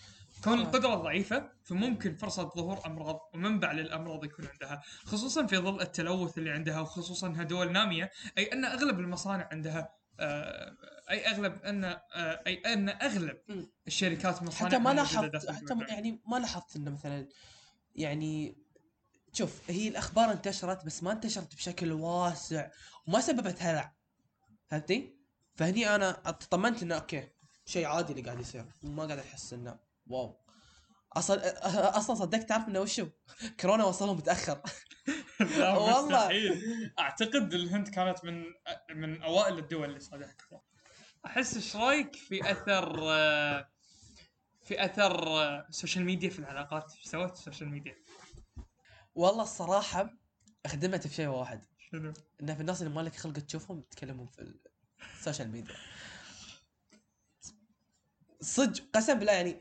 كون. 0.44 0.60
القدرة 0.60 0.94
ضعيفة 0.94 1.48
فممكن 1.64 2.16
فرصة 2.16 2.42
ظهور 2.56 2.86
أمراض 2.86 3.20
ومنبع 3.34 3.72
للأمراض 3.72 4.24
يكون 4.24 4.46
عندها 4.46 4.82
خصوصا 5.04 5.46
في 5.46 5.56
ظل 5.58 5.80
التلوث 5.80 6.38
اللي 6.38 6.50
عندها 6.50 6.80
وخصوصا 6.80 7.26
انها 7.26 7.42
دول 7.42 7.72
نامية 7.72 8.10
أي 8.38 8.44
أن 8.44 8.64
أغلب 8.64 9.00
المصانع 9.00 9.48
عندها 9.52 9.94
آه، 10.20 10.76
أي 11.12 11.26
أغلب 11.26 11.62
أن 11.62 11.84
آه، 11.84 11.98
أي 12.46 12.54
أن 12.54 12.88
أغلب. 12.88 13.36
الشركات 13.86 14.42
مصانع 14.42 14.70
حتى 14.70 14.78
ما 14.78 14.94
لاحظت 14.94 15.50
حتى. 15.50 15.74
يعني 15.88 16.22
ما 16.26 16.36
لاحظت 16.36 16.76
إنه 16.76 16.90
مثلا 16.90 17.28
يعني 17.94 18.62
شوف 19.32 19.70
هي 19.70 19.88
الأخبار 19.88 20.32
انتشرت 20.32 20.84
بس 20.84 21.02
ما 21.02 21.12
انتشرت 21.12 21.54
بشكل 21.54 21.92
واسع 21.92 22.70
وما 23.06 23.20
سببت 23.20 23.62
هلع 23.62 23.94
فهمتني؟ 24.66 25.18
فهني 25.54 25.94
أنا 25.94 26.28
اطمنت 26.28 26.82
إنه 26.82 26.94
okay 26.94 27.28
شيء 27.66 27.86
عادي 27.86 28.12
اللي 28.12 28.22
قاعد 28.22 28.40
يصير 28.40 28.64
ما 28.82 29.04
قاعد 29.04 29.18
أحس 29.18 29.52
إنه 29.52 29.78
wow 30.06 30.38
أصلا 31.12 31.98
أصلا 31.98 32.16
صدقت 32.16 32.48
تعرف 32.48 32.68
إنه 32.68 32.80
وشو؟ 32.80 33.06
كورونا 33.60 33.84
وصلهم 33.84 34.16
متأخر 34.16 34.62
والله. 35.76 36.30
أعتقد 36.98 37.54
الهند 37.54 37.88
كانت 37.88 38.24
من 38.24 38.44
من 38.94 39.22
أوائل 39.22 39.58
الدول 39.58 39.88
اللي 39.88 40.00
صادها 40.00 40.34
كورونا 40.48 40.71
أحس 41.26 41.56
إيش 41.56 41.76
رأيك 41.76 42.16
في 42.16 42.50
أثر 42.52 43.12
آه، 43.12 43.68
في 44.64 44.84
أثر 44.84 45.28
آه، 45.28 45.66
ال 45.68 45.73
social 45.73 46.04
media 46.04 46.30
في 46.30 46.38
العلاقات؟ 46.38 46.92
إيش 46.94 47.04
سوت 47.04 47.32
ال 47.32 47.38
social 47.38 47.70
media 47.70 47.96
والله 49.14 49.42
الصراحة 49.42 50.10
خدمت 50.66 51.06
في 51.06 51.14
شيء 51.14 51.26
واحد. 51.26 51.64
شنو؟ 51.90 52.12
انه 52.42 52.54
في 52.54 52.60
الناس 52.60 52.82
اللي 52.82 52.94
ما 52.94 53.00
لك 53.00 53.16
خلق 53.16 53.32
تشوفهم 53.32 53.80
تكلمهم 53.80 54.26
في 54.26 54.54
ال 55.18 55.23
social 55.23 55.50
media 55.50 55.74
صدق 58.40 58.82
قسم 58.94 59.18
بالله 59.18 59.32
يعني 59.32 59.60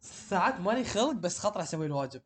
ساعات 0.00 0.60
مالي 0.60 0.84
خلق 0.84 1.12
بس 1.12 1.38
خاطر 1.38 1.62
أسوي 1.62 1.86
الواجب 1.86 2.22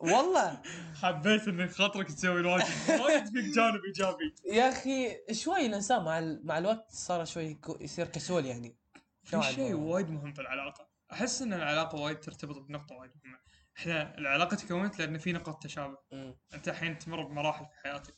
والله. 0.00 0.62
حبيت 1.02 1.48
ان 1.48 1.68
خاطرك 1.68 2.08
تسوي 2.12 2.40
الواجب. 2.40 2.64
وايد 3.00 3.24
فيك 3.24 3.44
جانب 3.56 3.84
إيجابي. 3.84 4.34
يا 4.44 4.68
أخي 4.68 5.16
شوي 5.32 5.66
الانسان 5.66 6.04
مع 6.04 6.18
ال... 6.18 6.46
مع 6.46 6.58
الوقت 6.58 6.86
صار 6.90 7.24
شوي 7.24 7.54
كو- 7.54 7.78
يصير 7.80 8.06
كسول 8.06 8.46
يعني. 8.46 8.76
في 9.24 9.42
شيء. 9.42 9.74
وايد 9.74 10.10
مهم 10.10 10.32
في 10.32 10.40
العلاقة. 10.40 10.88
أحس 11.12 11.42
إن 11.42 11.52
العلاقة 11.52 11.98
وايد 12.00 12.20
ترتبط 12.20 12.58
بنقطة 12.58 12.94
وايد 12.94 13.10
مهمة. 13.24 13.38
إحنا 13.78 14.18
العلاقة 14.18 14.54
تكونت 14.54 14.98
لأن 14.98 15.18
في 15.18 15.32
نقاط 15.32 15.62
تشابه. 15.62 15.98
مم. 16.12 16.38
أنت 16.54 16.68
الحين 16.68 16.98
تمر 16.98 17.22
بمراحل 17.22 17.64
في 17.64 17.80
حياتك. 17.82 18.14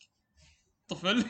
طفل 0.89 1.25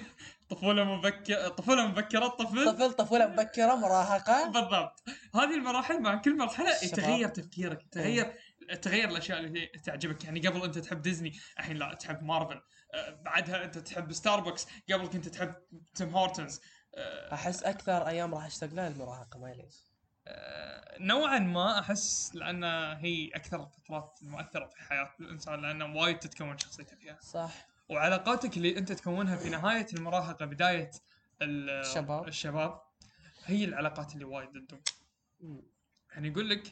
طفولة 0.49 0.85
مبكره 0.85 1.49
طفولة 1.49 1.87
مبكرة 1.87 2.27
طفل. 2.29 2.73
طفل 2.73 2.93
طفولة 2.93 3.27
مبكرة 3.27 3.75
مراهقة. 3.75 4.49
بالضبط. 4.51 5.03
هذه 5.35 5.55
المراحل 5.55 6.03
مع 6.03 6.15
كل 6.15 6.37
مرحلة. 6.37 6.71
يتغير 6.83 7.29
تفكيرك 7.29 7.87
تغير 7.93 8.35
تغير 8.83 9.09
الأشياء 9.09 9.39
اللي 9.41 9.67
تعجبك. 9.67 10.25
يعني 10.25 10.41
قبل 10.49 10.63
أنت 10.65 10.79
تحب 10.79 11.03
ديزني 11.03 11.33
الحين 11.59 11.77
لا 11.77 11.95
تحب 11.95 12.23
مارفل. 12.23 12.61
آه، 12.95 13.11
بعدها 13.11 13.65
أنت 13.65 13.79
تحب 13.79 14.13
ستاربكس 14.13 14.67
قبل 14.93 15.07
كنت 15.09 15.29
تحب 15.29 15.55
Tim 15.95 16.09
Hortons 16.17 16.61
آه، 16.95 17.35
أحس 17.35 17.63
أكثر 17.63 18.09
أيام 18.09 18.35
راح 18.35 18.45
اشتاق 18.45 18.71
لها 18.75 18.89
المراهقة 18.89 19.39
ما 19.39 19.47
ليش 19.49 19.75
آه، 20.27 20.97
نوعا 21.01 21.39
ما 21.39 21.79
أحس 21.79 22.31
لأن 22.35 22.65
هي 22.95 23.29
أكثر 23.35 23.63
الفترات 23.63 24.19
المؤثره 24.23 24.67
في 24.67 24.83
حياة 24.83 25.15
الإنسان 25.21 25.63
لأن 25.63 25.83
وايد 25.83 26.19
تتكون 26.19 26.59
شخصيته 26.59 26.97
فيها. 26.97 27.19
صح. 27.21 27.69
وعلاقاتك 27.89 28.57
اللي 28.57 28.79
أنت 28.79 28.93
تكونها 28.93 29.37
في 29.37 29.51
نهاية 29.51 29.87
المراهقة 29.95 30.47
بداية 30.47 30.91
ال- 31.43 31.71
الشباب. 31.71 32.29
الشباب 32.29 32.81
هي 33.45 33.65
العلاقات 33.65 34.15
اللي 34.15 34.25
وايد 34.25 34.49
تدوم. 34.51 34.83
يعني 36.13 36.29
يقول 36.29 36.49
لك 36.51 36.63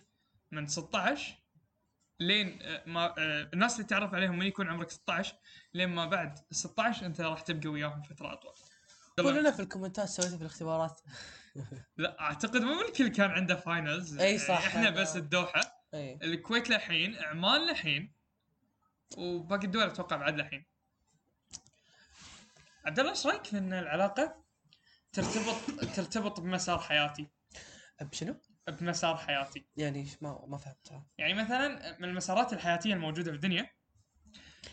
من 0.50 0.66
16 0.66 1.38
لين 2.20 2.58
آه، 2.62 2.82
ما 2.86 3.14
آه، 3.18 3.50
الناس 3.54 3.74
اللي 3.74 3.84
تعرف 3.86 4.14
عليهم 4.14 4.38
من 4.38 4.46
يكون 4.46 4.68
عمرك 4.68 4.90
16 4.90 5.34
لين 5.74 5.88
ما 5.88 6.06
بعد 6.06 6.38
ال 6.50 6.56
16 6.56 7.06
انت 7.06 7.20
راح 7.20 7.40
تبقى 7.40 7.68
وياهم 7.68 8.02
فترة 8.02 8.32
أطول. 8.32 8.52
قولوا 9.18 9.40
لنا 9.40 9.50
في 9.50 9.60
الكومنتات 9.62 10.08
سويتوا 10.08 10.36
في 10.36 10.42
الاختبارات. 10.42 11.00
لا 11.96 12.20
أعتقد 12.20 12.62
مو 12.62 12.80
الكل 12.80 13.08
كان 13.08 13.30
عنده 13.30 13.56
finals 13.56 14.18
أي 14.18 14.38
صح، 14.38 14.66
إحنا 14.66 14.88
هذا- 14.88 15.02
بس 15.02 15.16
الدوحة. 15.16 15.60
إي. 15.94 16.18
الكويت 16.22 16.70
للحين 16.70 17.16
عمان 17.16 17.60
للحين 17.66 18.12
وباقي 19.16 19.64
الدول 19.66 19.82
أتوقع 19.82 20.16
بعد 20.16 20.34
للحين. 20.34 20.64
عبد 22.84 22.98
الله 22.98 23.10
إيش 23.10 23.26
رأيك 23.26 23.54
إن 23.54 23.72
العلاقة 23.72 24.36
ترتبط 25.12 25.56
ترتبط 25.96 26.40
بمسار 26.40 26.78
حياتي؟ 26.78 27.28
بشنو؟ 28.00 28.34
بمسار 28.70 29.16
حياتي. 29.16 29.66
يعني 29.76 30.06
ما 30.20 30.44
ما 30.46 30.58
فهمتها. 30.58 31.06
يعني 31.18 31.34
مثلا 31.34 31.96
من 31.98 32.08
المسارات 32.08 32.52
الحياتية 32.52 32.94
الموجودة 32.94 33.30
في 33.30 33.36
الدنيا 33.36 33.70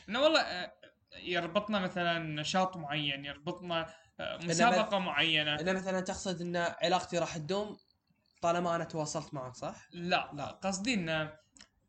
إنه 0.10 0.21
والله 0.21 0.41
آه، 0.41 0.73
يربطنا 1.15 1.79
مثلا 1.79 2.19
نشاط 2.19 2.77
معين 2.77 3.25
يربطنا 3.25 3.93
آه، 4.19 4.38
مسابقة 4.38 4.99
معينة. 4.99 5.55
أنا 5.55 5.73
مثلا 5.73 5.99
تقصد 5.99 6.41
إن 6.41 6.55
علاقتي 6.55 7.17
راح 7.17 7.38
تدوم 7.38 7.77
طالما 8.41 8.75
أنا 8.75 8.83
تواصلت 8.83 9.33
معك 9.33 9.55
صح؟ 9.55 9.88
لا 9.91 10.31
لا. 10.33 10.45
قصدي 10.45 10.93
إن 10.93 11.10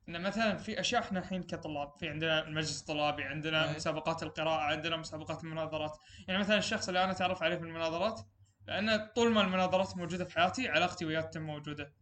إن 0.09 0.23
مثلا 0.23 0.57
في 0.57 0.81
أشياء 0.81 1.03
إحنا 1.03 1.18
الحين 1.18 1.42
كطلاب 1.42 1.92
في 1.99 2.09
عندنا 2.09 2.47
المجلس 2.47 2.81
الطلابي 2.81 3.23
عندنا 3.23 3.71
أي. 3.71 3.77
مسابقات 3.77 4.23
القراءة 4.23 4.61
عندنا 4.61 4.97
مسابقات 4.97 5.44
المناظرات. 5.44 5.99
يعني 6.29 6.40
مثلا 6.40 6.59
الشخص 6.59 6.88
اللي 6.88 7.05
أنا 7.05 7.12
أتعرف 7.12 7.42
عليه 7.42 7.57
في 7.57 7.62
المناظرات 7.62 8.21
لأن 8.66 9.07
طول 9.16 9.33
ما 9.33 9.40
المناظرات 9.40 9.97
موجودة 9.97 10.25
في 10.25 10.35
حياتي 10.35 10.68
علاقتي 10.68 11.05
وياه 11.05 11.21
تتم 11.21 11.42
موجودة. 11.42 11.92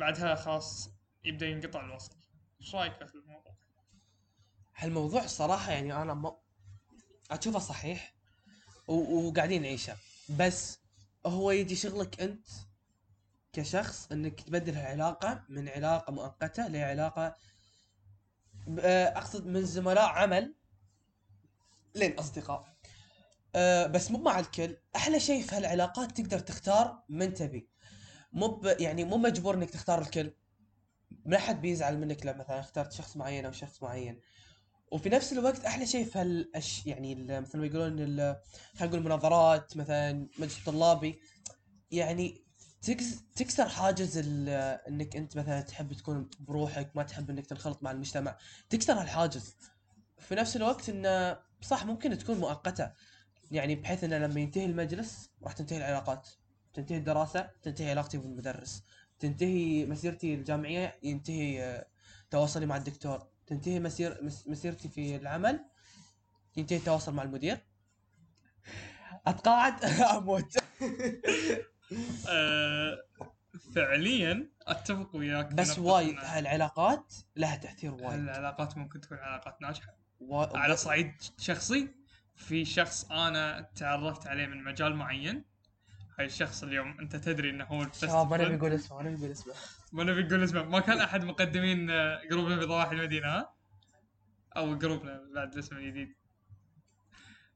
بعدها 0.00 0.34
خلاص 0.34 0.90
يبدأ 1.24 1.46
ينقطع 1.46 1.84
الوصل. 1.84 2.12
إيش 2.60 2.74
رأيك 2.74 3.06
في 3.06 3.14
الموضوع؟ 3.14 3.54
هالموضوع 4.76 5.24
الصراحة 5.24 5.72
يعني 5.72 5.92
أنا 6.02 6.14
ما 6.14 6.36
أشوفه 7.30 7.58
صحيح 7.58 8.14
و... 8.88 9.28
وقاعدين 9.28 9.62
نعيشه. 9.62 9.96
بس 10.38 10.78
هو 11.26 11.50
يجي 11.50 11.76
شغلك 11.76 12.20
أنت 12.20 12.48
كشخص 13.52 14.12
إنك 14.12 14.40
تبدل 14.40 14.72
العلاقة 14.72 15.44
من 15.48 15.68
علاقة 15.68 16.12
مؤقتة 16.12 16.68
لعلاقة 16.68 17.36
ب- 18.66 18.78
آه، 18.78 19.18
أقصد 19.18 19.46
من 19.46 19.64
زملاء 19.64 20.08
عمل 20.08 20.54
لين 21.94 22.18
أصدقاء. 22.18 22.76
أه 23.54 23.86
بس 23.86 24.10
مو 24.10 24.18
مع 24.18 24.38
الكل. 24.38 24.76
أحلى 24.96 25.20
شيء 25.20 25.42
في 25.42 25.54
هالعلاقات 25.56 26.20
تقدر 26.20 26.38
تختار 26.38 27.02
من 27.08 27.34
تبي. 27.34 27.68
مو. 28.32 28.60
يعني 28.64 29.04
مو 29.04 29.16
مجبور 29.16 29.54
إنك 29.54 29.70
تختار 29.70 30.02
الكل. 30.02 30.32
ما 31.26 31.38
حد 31.38 31.60
بيزعل 31.60 31.98
منك 31.98 32.26
لما 32.26 32.38
مثلا 32.38 32.60
اخترت 32.60 32.92
شخص 32.92 33.16
معين 33.16 33.46
أو 33.46 33.52
شخص 33.52 33.82
معين. 33.82 34.20
وفي 34.92 35.08
نفس 35.08 35.32
الوقت 35.32 35.64
أحلى 35.64 35.86
شيء 35.86 36.04
في 36.04 36.18
هالأش 36.18 36.86
يعني 36.86 37.14
مثل 37.40 37.58
ما 37.58 37.66
يقولون 37.66 37.96
خلينا 37.96 38.36
نقول 38.80 39.02
مناظرات 39.02 39.76
مثلا 39.76 40.28
مجلس 40.38 40.64
طلابي. 40.66 41.20
يعني 41.90 42.44
تكس 42.82 43.24
تكسر 43.36 43.68
حاجز 43.68 44.18
إنك 44.88 45.16
أنت 45.16 45.36
مثلا 45.36 45.60
تحب 45.60 45.92
تكون 45.92 46.30
بروحك 46.40 46.96
ما 46.96 47.02
تحب 47.02 47.30
إنك 47.30 47.46
تنخلط 47.46 47.82
مع 47.82 47.90
المجتمع. 47.90 48.36
تكسر 48.70 48.92
هالحاجز. 48.92 49.56
في 50.18 50.34
نفس 50.34 50.56
الوقت 50.56 50.88
انه 50.88 51.38
صح 51.62 51.84
ممكن 51.84 52.18
تكون 52.18 52.38
مؤقتة. 52.38 52.92
يعني 53.50 53.74
بحيث 53.74 54.04
انه 54.04 54.18
لما 54.18 54.40
ينتهي 54.40 54.64
المجلس 54.64 55.30
راح 55.42 55.52
تنتهي 55.52 55.78
العلاقات. 55.78 56.28
تنتهي 56.74 56.96
الدراسة 56.96 57.50
تنتهي 57.62 57.90
علاقتي 57.90 58.18
بالمدرس. 58.18 58.84
تنتهي 59.18 59.86
مسيرتي 59.86 60.34
الجامعية 60.34 60.98
ينتهي 61.02 61.62
آه، 61.62 61.86
تواصلي 62.30 62.66
مع 62.66 62.76
الدكتور. 62.76 63.26
تنتهي 63.46 63.80
مسير 63.80 64.18
مس- 64.24 64.48
مسيرتي 64.48 64.88
في 64.88 65.16
العمل 65.16 65.64
ينتهي 66.56 66.76
التواصل 66.78 67.14
مع 67.14 67.22
المدير. 67.22 67.58
أتقاعد؟ 69.26 69.84
أموت. 70.18 70.56
أه 72.28 72.98
فعليا 73.74 74.48
أتفق 74.66 75.16
وياك 75.16 75.54
بس 75.54 75.78
وايد 75.78 76.16
هالعلاقات 76.18 77.14
لها 77.36 77.56
تأثير 77.56 77.92
وايد. 77.94 78.20
العلاقات 78.20 78.78
ممكن 78.78 79.00
تكون 79.00 79.18
علاقات 79.18 79.62
ناجحة. 79.62 79.94
وا- 80.20 80.56
على 80.58 80.76
صعيد 80.76 81.12
شخصي 81.38 81.88
في 82.36 82.64
شخص 82.64 83.10
أنا 83.10 83.68
تعرفت 83.76 84.26
عليه 84.26 84.46
من 84.46 84.64
مجال 84.64 84.94
معين 84.94 85.44
هاي 86.20 86.26
الشخص 86.26 86.62
اليوم. 86.62 86.96
أنت 87.00 87.16
تدري 87.16 87.50
إنه 87.50 87.64
هو 87.64 87.86
شباب 87.92 88.30
ما 88.30 88.36
نبي. 88.36 88.56
نقول 88.56 88.72
اسمه 88.72 88.96
ما 88.96 89.02
نبي 89.02 89.16
نقول 89.16 89.30
اسمه. 89.30 89.54
ما 89.92 90.04
نبي 90.04 90.22
نقول 90.22 90.44
اسمه. 90.44 90.62
ما 90.62 90.80
كان 90.80 91.00
أحد 91.00 91.24
مقدمين 91.24 91.90
آه، 91.90 92.20
جروبنا 92.30 92.60
في 92.60 92.66
ضواحي 92.66 92.96
المدينة 92.96 93.28
ها؟ 93.28 93.54
أو 94.56 94.78
جروبنا 94.78 95.20
بعد 95.34 95.52
الاسم 95.52 95.76
الجديد. 95.76 96.14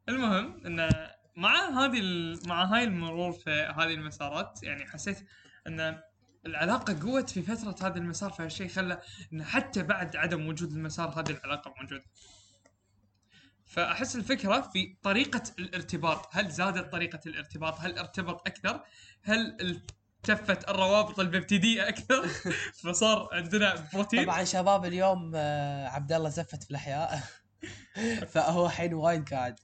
المهم 0.09 0.67
انه 0.67 0.89
مع 1.37 1.69
هذه 1.69 2.03
مع 2.47 2.65
هاي 2.65 2.85
المرور 2.85 3.33
في 3.33 3.51
هذه 3.51 3.95
المسارات 3.95 4.63
يعني 4.63 4.87
حسيت 4.87 5.27
إن 5.67 6.01
العلاقة 6.47 7.01
قوت 7.03 7.31
في 7.31 7.43
فترة 7.43 7.89
هذا 7.89 7.99
المسار 7.99 8.31
فهالشيء 8.31 8.69
خلى 8.69 9.01
انه 9.33 9.45
حتى 9.45 9.83
بعد 9.83 10.17
عدم 10.17 10.47
وجود 10.49 10.73
المسار 10.73 11.09
هذه 11.09 11.31
العلاقة 11.31 11.75
موجودة. 11.81 12.05
فأحس 13.75 14.17
الفكرة 14.17 14.61
في 14.61 14.97
طريقة 15.03 15.43
الارتباط. 15.59 16.29
هل 16.33 16.51
زادت 16.51 16.93
طريقة 16.93 17.21
الارتباط؟ 17.27 17.81
هل 17.81 17.99
ارتبط 17.99 18.47
أكثر؟ 18.47 18.85
هل 19.23 19.57
التفت 19.61 20.69
الروابط 20.69 21.21
الببتيديه 21.21 21.89
أكثر؟ 21.89 22.29
فصار 22.83 23.29
عندنا 23.33 23.89
بروتين. 23.93 24.25
طبعا 24.25 24.45
شباب 24.45 24.85
اليوم 24.85 25.33
آه، 25.35 25.89
عبد 25.89 26.13
الله 26.13 26.29
زفت 26.29 26.63
في 26.63 26.71
الأحياء. 26.71 27.23
فهو 28.33 28.67
الحين 28.67 28.95
وايد 28.95 29.29
قاعد 29.29 29.61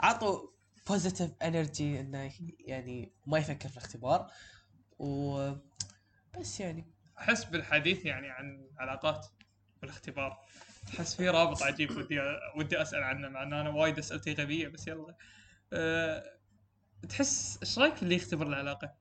عطوا 0.00 0.48
positive 0.88 1.30
energy 1.42 2.00
إنه 2.00 2.32
يعني 2.58 3.12
ما 3.26 3.38
يفكر 3.38 3.68
في 3.68 3.76
الاختبار. 3.76 4.30
و 4.98 5.52
بس 6.38 6.60
يعني. 6.60 6.86
أحس 7.18 7.44
بالحديث 7.44 8.04
يعني 8.04 8.30
عن 8.30 8.68
العلاقات 8.74 9.26
والاختبار 9.82 10.44
احس 10.94 11.14
في 11.14 11.28
رابط 11.28 11.62
عجيب 11.62 11.90
ودي 11.96 12.20
ودي 12.56 12.82
أسأل 12.82 13.02
عنه 13.02 13.28
مع 13.28 13.42
ان 13.42 13.52
أنا 13.52 13.70
وايد 13.70 13.98
أسئلتي 13.98 14.32
غبية 14.32 14.68
بس 14.68 14.88
يلا. 14.88 15.16
أه 15.72 16.24
تحس 17.08 17.58
إيش 17.62 17.78
رأيك 17.78 17.94
في 17.94 18.02
اللي 18.02 18.14
يختبر 18.14 18.46
العلاقة؟ 18.46 18.94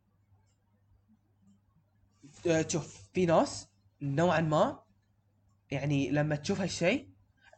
شوف 2.67 3.09
في 3.13 3.25
ناس 3.25 3.67
نوعا 4.01 4.41
ما 4.41 4.83
يعني 5.71 6.11
لما 6.11 6.35
تشوف 6.35 6.61
هالشيء 6.61 7.09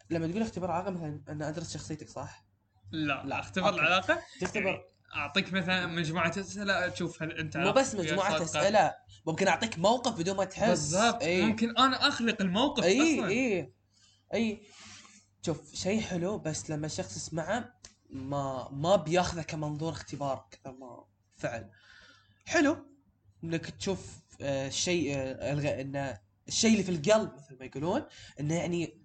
لما 0.09 0.27
تقول 0.27 0.41
اختبار 0.41 0.71
علاقه 0.71 0.91
مثلا 0.91 1.23
أنا 1.29 1.49
أدرس 1.49 1.73
شخصيتك 1.73 2.09
صح؟ 2.09 2.45
لا 2.91 3.23
لا، 3.25 3.39
اختبر 3.39 3.67
okay. 3.67 3.79
العلاقة؟ 3.79 4.21
تختبر. 4.41 4.65
يعني 4.65 4.81
أعطيك 5.15 5.53
مثلا 5.53 5.87
مجموعة 5.87 6.29
أسئلة 6.29 6.89
تشوف 6.89 7.23
هل 7.23 7.31
أنت 7.31 7.57
مو 7.57 7.71
بس 7.71 7.95
مجموعة. 7.95 8.43
أسئلة. 8.43 8.95
ممكن 9.27 9.47
أعطيك 9.47 9.79
موقف 9.79 10.19
بدون 10.19 10.37
ما 10.37 10.45
تحس. 10.45 10.69
بالضبط. 10.69 11.23
اي 11.23 11.41
ممكن 11.41 11.77
أنا 11.77 12.07
أخلق 12.07 12.41
الموقف 12.41 12.83
اي 12.83 13.19
أصلا. 13.19 13.29
اي 13.29 13.73
أي 14.33 14.61
شوف 15.45 15.75
شيء 15.75 16.01
حلو 16.01 16.37
بس 16.37 16.69
لما 16.69 16.85
الشخص 16.85 17.17
يسمعه 17.17 17.73
ما 18.09 18.69
ما 18.71 18.95
بياخذه 18.95 19.41
كمنظور 19.41 19.91
اختبار 19.91 20.47
كذا 20.51 20.73
ما 20.73 21.05
فعل. 21.37 21.69
حلو 22.45 22.85
إنك 23.43 23.65
تشوف 23.69 24.17
آه، 24.41 24.67
الشيء 24.67 25.13
آه، 25.17 25.81
إنه 25.81 26.19
الشيء 26.47 26.71
اللي 26.71 26.83
في 26.83 26.91
القلب 26.91 27.33
مثل 27.35 27.57
ما 27.59 27.65
يقولون 27.65 28.05
إنه 28.39 28.55
يعني 28.55 29.01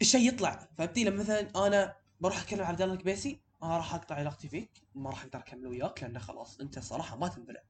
الشيء 0.00 0.28
يطلع. 0.28 0.68
فهمتي 0.78 1.04
لما 1.04 1.16
مثلا 1.16 1.66
أنا 1.66 1.96
بروح 2.20 2.42
اكلم 2.42 2.62
عبد 2.62 2.82
الله 2.82 2.94
الكبيسي 2.94 3.40
أنا 3.62 3.76
راح 3.76 3.94
أقطع 3.94 4.14
علاقتي 4.14 4.48
فيك 4.48 4.70
ما 4.94 5.10
راح 5.10 5.24
أقدر 5.24 5.38
أكمل 5.38 5.66
وياك 5.66 6.02
لأنه 6.02 6.18
خلاص 6.18 6.60
أنت 6.60 6.78
صراحة 6.78 7.16
ما 7.16 7.28
تنبلع. 7.28 7.62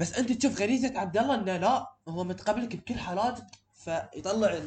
بس 0.00 0.12
أنت 0.12 0.32
تشوف 0.32 0.60
غريزة 0.60 0.98
عبد 0.98 1.18
الله 1.18 1.34
إنه 1.34 1.56
لا 1.56 1.94
هو 2.08 2.24
متقبلك 2.24 2.76
بكل 2.76 2.98
حالاتك 2.98 3.46
فيطلع 3.74 4.60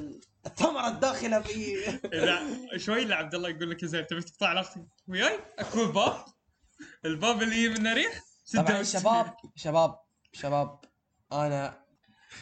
الثمرة 0.45 0.87
الداخلة 0.87 1.39
في 1.39 1.87
إذا 2.13 2.41
شوي 2.77 3.03
اللي 3.03 3.15
عبد 3.15 3.35
الله 3.35 3.49
يقول 3.49 3.69
لك 3.71 3.85
زين 3.85 4.07
تبي 4.07 4.21
تقطع 4.21 4.47
علاقتك 4.47 4.85
وياي؟ 5.07 5.39
أكو 5.59 5.91
باب 5.91 6.25
الباب 7.05 7.41
اللي 7.41 7.63
يجي 7.63 7.69
منه 7.69 7.93
ريح 7.93 8.23
طبعا. 8.53 8.83
شباب 8.83 9.35
شباب 9.55 9.99
شباب 10.33 10.79
أنا 11.31 11.83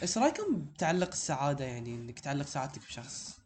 إيش 0.01 0.17
رأيكم 0.17 0.65
بتعلق 0.65 1.07
السعادة؟ 1.07 1.65
يعني 1.65 1.95
إنك 1.95 2.19
تعلق 2.19 2.45
سعادتك 2.45 2.81
بشخص. 2.87 3.39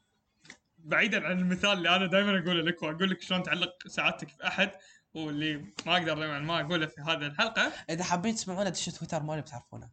بعيدا 0.78 1.28
عن 1.28 1.40
المثال 1.40 1.74
اللي 1.74 1.96
أنا 1.96 2.06
دائما 2.06 2.40
أقوله 2.40 2.62
لك 2.62 2.84
وأقول 2.84 3.10
لك 3.10 3.22
شلون 3.22 3.44
تعلق 3.44 3.88
سعادتك 3.88 4.30
في 4.30 4.48
أحد 4.48 4.72
واللي 5.14 5.58
ما 5.86 5.98
أقدر 5.98 6.20
دائما 6.20 6.40
ما 6.40 6.62
أقوله 6.62 6.86
في 6.86 7.02
هذه 7.02 7.26
الحلقة. 7.26 7.72
إذا 7.90 8.04
حابين 8.04 8.36
تسمعونه 8.36 8.70
دشوا 8.70 8.94
تويتر 8.94 9.24
مالي 9.24 9.42
بتعرفونه. 9.42 9.90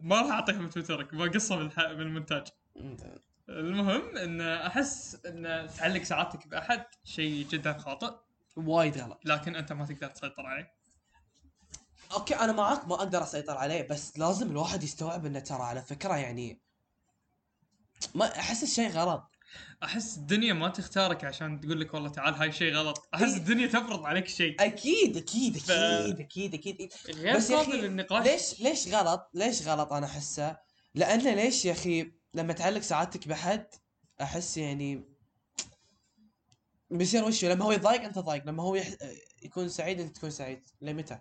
ما 0.00 0.20
راح 0.20 0.30
اعطيها 0.30 0.58
من 0.58 0.70
تويترك 0.70 1.14
بقصة 1.14 1.56
من, 1.56 1.64
من 1.66 2.00
المونتاج 2.00 2.46
المهم 3.48 4.16
إن 4.16 4.40
أحس 4.40 5.18
إن 5.26 5.68
تعلق 5.78 6.02
سعادتك 6.02 6.46
بأحد 6.46 6.84
شيء 7.04 7.46
جدا 7.48 7.78
خاطئ. 7.78 8.14
وايد 8.56 8.98
غلط. 8.98 9.20
لكن 9.24 9.56
أنت 9.56 9.72
ما 9.72 9.86
تقدر 9.86 10.06
تسيطر 10.08 10.46
عليه. 10.46 10.72
أوكي 12.12 12.34
أنا 12.36 12.52
معاك 12.52 12.88
ما 12.88 12.94
أقدر 12.94 13.22
أسيطر 13.22 13.56
عليه 13.56 13.88
بس 13.88 14.18
لازم 14.18 14.50
الواحد 14.50 14.82
يستوعب 14.82 15.26
إنه 15.26 15.38
ترى 15.40 15.62
على 15.62 15.82
فكرة 15.82 16.16
يعني 16.16 16.60
ما 18.14 18.38
أحس 18.38 18.62
الشيء 18.62 18.90
غلط. 18.90 19.28
أحس 19.82 20.16
الدنيا 20.16 20.52
ما 20.52 20.68
تختارك 20.68 21.24
عشان 21.24 21.60
تقول 21.60 21.80
لك 21.80 21.94
والله 21.94 22.08
تعال 22.08 22.34
هاي 22.34 22.52
شيء 22.52 22.74
غلط. 22.74 23.08
أحس 23.14 23.22
إيه. 23.32 23.36
الدنيا 23.36 23.66
تفرض 23.66 24.04
عليك 24.04 24.28
شيء. 24.28 24.56
أكيد 24.60 25.16
أكيد 25.16 25.56
ف- 25.58 25.70
أكيد 25.70 26.20
أكيد 26.20 26.54
أكيد. 26.54 26.92
غير 27.08 27.36
بس 27.36 27.50
يا 27.50 27.56
قابل 27.56 27.70
أخي 27.70 27.80
للنقاش. 27.80 28.26
ليش 28.26 28.60
ليش 28.60 28.94
غلط؟ 28.94 29.30
ليش 29.34 29.68
غلط 29.68 29.92
أنا 29.92 30.06
أحسه؟ 30.06 30.56
لأنه 30.94 31.34
ليش 31.34 31.64
يا 31.64 31.72
أخي 31.72 32.12
لما 32.34 32.52
تعلق 32.52 32.80
سعادتك 32.80 33.28
بحد 33.28 33.66
أحس 34.20 34.56
يعني 34.56 35.04
بيصير 36.90 37.24
وشو 37.24 37.48
لما 37.48 37.64
هو 37.64 37.72
يضايق 37.72 38.02
أنت 38.02 38.18
ضايق. 38.18 38.46
لما 38.46 38.62
هو 38.62 38.74
يح... 38.74 38.88
يكون 39.42 39.68
سعيد 39.68 40.00
أنت 40.00 40.16
تكون 40.16 40.30
سعيد. 40.30 40.66
لمتى 40.80 41.18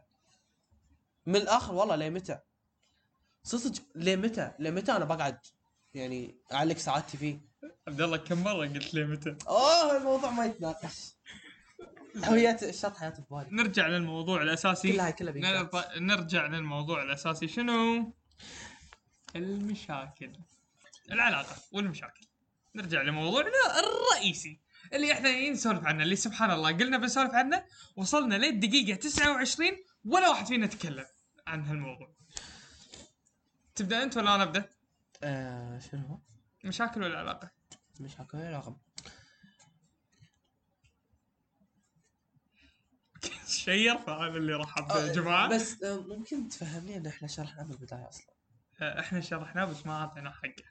من 1.26 1.36
الآخر 1.36 1.74
والله 1.74 1.96
لمتى 1.96 2.40
صدق 3.44 3.84
لمتى 3.96 4.52
لمتى 4.60 4.92
أنا 4.92 5.06
بقعد 5.06 5.40
يعني 5.94 6.38
أعلق 6.54 6.78
سعادتي 6.78 7.18
فيه؟ 7.18 7.42
عبد 7.88 8.02
الله 8.02 8.18
كم 8.18 8.44
مرة 8.44 8.68
قلت 8.68 8.94
لي 8.94 9.06
متى؟ 9.06 9.36
أوه 9.48 9.98
الموضوع 9.98 10.32
ما 10.32 10.46
يتناقش. 10.46 11.16
هويات 12.26 12.64
الشط 12.64 12.98
حياته 12.98 13.24
ببالي 13.24 13.48
نرجع 13.52 13.88
للموضوع 13.88 14.42
الأساسي. 14.42 14.92
كلها 14.92 15.10
كلها 15.10 15.70
نرجع 16.00 16.46
للموضوع 16.46 17.04
الأساسي. 17.04 17.48
شنو؟ 17.48 18.14
المشاكل. 19.36 20.32
العلاقة 21.12 21.56
والمشاكل. 21.72 22.28
نرجع 22.76 23.02
لموضوعنا 23.02 23.50
الرئيسي 23.80 24.62
اللي 24.94 25.14
إحنا 25.14 25.50
نسولف 25.50 25.86
عنه 25.86 26.04
اللي 26.04 26.16
سبحان 26.16 26.52
الله 26.52 26.72
قلنا 26.72 26.98
بنسولف 26.98 27.32
عنه 27.34 27.66
وصلنا 27.96 28.36
للدقيقة 28.36 28.96
29 28.96 29.70
ولا 30.06 30.30
واحد 30.30 30.46
فينا 30.46 30.68
تكلم 30.68 31.06
عن 31.48 31.66
هالموضوع. 31.66 32.16
تبدأ 33.76 34.04
أنت 34.04 34.18
ولا 34.18 34.36
أنا 34.36 34.44
أبدأ؟ 34.44 34.70
آه 35.24 35.80
شنو 35.80 36.08
هو؟ 36.08 36.20
مشاكل 36.64 37.04
والعلاقه 37.04 37.52
مشاكل 38.00 38.38
رقم 38.38 38.78
شيء 43.48 43.92
يرفع 43.92 44.28
هذا 44.28 44.38
اللي 44.38 44.54
راح 44.54 44.78
أبدأ 44.78 45.08
يا 45.08 45.14
جماعة. 45.14 45.50
بس 45.50 45.84
آه، 45.84 46.00
ممكن 46.00 46.50
تفهمني 46.50 46.98
إن 46.98 47.08
إحنا 47.08 47.28
شرحنا 47.28 47.64
من 47.64 47.72
البداية 47.72 48.10
أصلا؟ 48.10 48.34
آه، 48.82 49.00
إحنا 49.00 49.22
شرحناه 49.22 49.66
بس 49.66 49.86
ما 49.86 49.94
اعطيناه 49.94 50.32
حقه. 50.32 50.71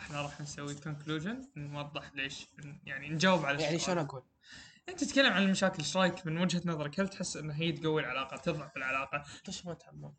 إحنا 0.00 0.22
راح 0.22 0.40
نسوي 0.40 0.74
كونكلوجن 0.74 1.48
نوضح 1.56 2.14
ليش 2.14 2.46
يعني 2.84 3.08
نجاوب 3.10 3.46
على 3.46 3.62
يعني. 3.62 3.78
شلون 3.78 3.98
أقول؟ 3.98 4.22
أنت 4.88 5.04
تتكلم 5.04 5.32
عن 5.32 5.42
المشاكل 5.42 5.78
إيش 5.78 5.96
رأيك 5.96 6.26
من 6.26 6.38
وجهة 6.38 6.62
نظرك 6.64 7.00
هل 7.00 7.08
تحس 7.08 7.36
ان 7.36 7.50
هي 7.50 7.72
تقوي 7.72 8.00
العلاقة 8.02 8.36
تضعف 8.36 8.76
العلاقة 8.76 9.24
ليش 9.46 9.66
ما 9.66 9.74
تعمق؟ 9.74 10.14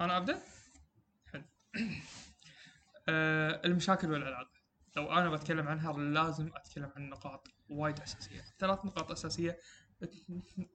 أنا 0.00 0.16
أبدأ 0.16 0.42
حلو 1.26 1.44
آه 3.08 3.60
المشاكل 3.64 4.10
والعلاقة 4.12 4.62
لو 4.96 5.12
أنا 5.12 5.30
بتكلم 5.30 5.68
عنها 5.68 5.92
لازم 5.92 6.50
أتكلم 6.56 6.92
عن 6.96 7.08
نقاط 7.08 7.48
وايد 7.68 8.00
أساسية 8.00 8.44
ثلاث 8.58 8.84
نقاط 8.84 9.10
أساسية 9.10 9.58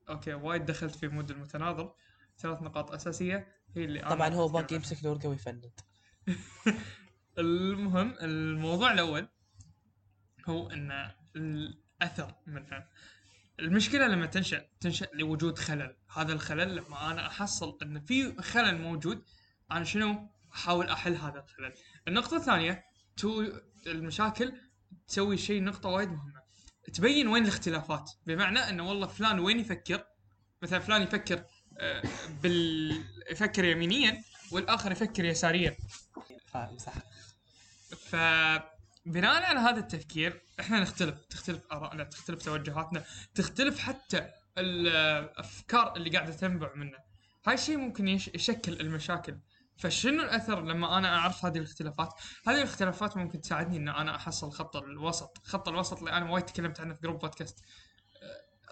Okay 0.10 0.34
وايد 0.34 0.66
دخلت 0.66 0.96
في 0.96 1.08
mood 1.08 1.32
المتناظر 1.32 1.94
ثلاث 2.38 2.62
نقاط 2.62 2.92
أساسية 2.92 3.48
هي 3.76 3.86
اللي 3.86 4.00
أنا 4.04 4.10
طبعا 4.10 4.30
هو 4.30 4.48
باقي. 4.48 4.76
يمسك 4.76 5.02
الورقه 5.06 5.30
ويفند 5.30 5.72
المهم 7.38 8.16
الموضوع 8.22 8.94
الأول 8.94 9.28
هو 10.46 10.70
إن 10.70 11.12
الأثر 11.36 12.36
منها 12.48 12.90
المشكلة 13.60 14.08
لما 14.08 14.26
تنشأ 14.26 14.66
تنشأ 14.80 15.08
لوجود 15.14 15.60
خلل. 15.60 15.96
هذا 16.14 16.34
الخلل 16.34 16.76
لما 16.76 17.12
أنا 17.12 17.28
أحصل 17.28 17.78
إن 17.82 18.00
في 18.00 18.42
خلل 18.42 18.82
موجود 18.82 19.24
أنا 19.72 19.84
شنو؟ 19.84 20.30
أحاول 20.54 20.90
أحل 20.90 21.16
هذا 21.16 21.40
الخلل. 21.40 21.74
النقطة 22.08 22.38
الثانية 22.38 22.84
تو 23.18 23.46
المشاكل 23.88 24.54
تسوي 25.08 25.38
شيء 25.38 25.64
نقطة 25.64 25.90
وايد 25.90 26.10
مهمة. 26.10 26.42
تبين 26.94 27.28
وين 27.28 27.44
الاختلافات. 27.44 28.12
بمعنى 28.26 28.60
إنه 28.60 28.90
والله 28.90 29.08
فلان 29.08 29.40
وين 29.40 29.60
يفكر؟ 29.60 30.04
مثلا 30.62 30.80
فلان 30.80 31.02
يفكر 31.02 31.44
آه، 31.80 32.04
بال 32.44 32.92
يفكر 33.32 33.66
يمينيا 33.66 34.24
والآخر 34.52 34.92
يفكر 34.92 35.26
يساريا. 35.26 35.78
صح. 36.78 36.94
فبناء 38.12 39.44
على 39.44 39.60
هذا 39.60 39.80
التفكير 39.80 40.42
إحنا 40.60 40.80
نختلف 40.80 41.26
تختلف 41.30 41.62
آرائنا 41.72 42.04
تختلف 42.04 42.44
توجهاتنا 42.46 43.04
تختلف 43.36 43.80
حتى 43.80 44.30
الأفكار 44.58 45.96
اللي 45.96 46.10
قاعدة 46.10 46.34
تنبع 46.34 46.74
منا 46.76 46.98
هاي 47.46 47.54
الشيء 47.54 47.78
ممكن 47.78 48.08
يش- 48.08 48.28
يشكل 48.36 48.82
المشاكل 48.82 49.38
فشنو 49.78 50.24
الأثر 50.24 50.62
لما 50.62 50.98
أنا 50.98 51.18
أعرف 51.18 51.46
هذه 51.46 51.58
الاختلافات؟ 51.58 52.14
هذه 52.48 52.56
الاختلافات 52.58 53.18
ممكن 53.18 53.42
تساعدني 53.42 53.78
إن 53.78 53.90
أنا 53.90 54.16
أحصل 54.16 54.52
خط 54.52 54.76
الوسط، 54.76 55.38
خط 55.48 55.68
الوسط 55.68 55.98
اللي 56.00 56.12
أنا 56.12 56.32
وايد 56.32 56.46
تكلمت 56.46 56.80
عنه 56.80 56.94
في 56.94 57.00
جروب 57.02 57.20
بودكاست. 57.20 57.60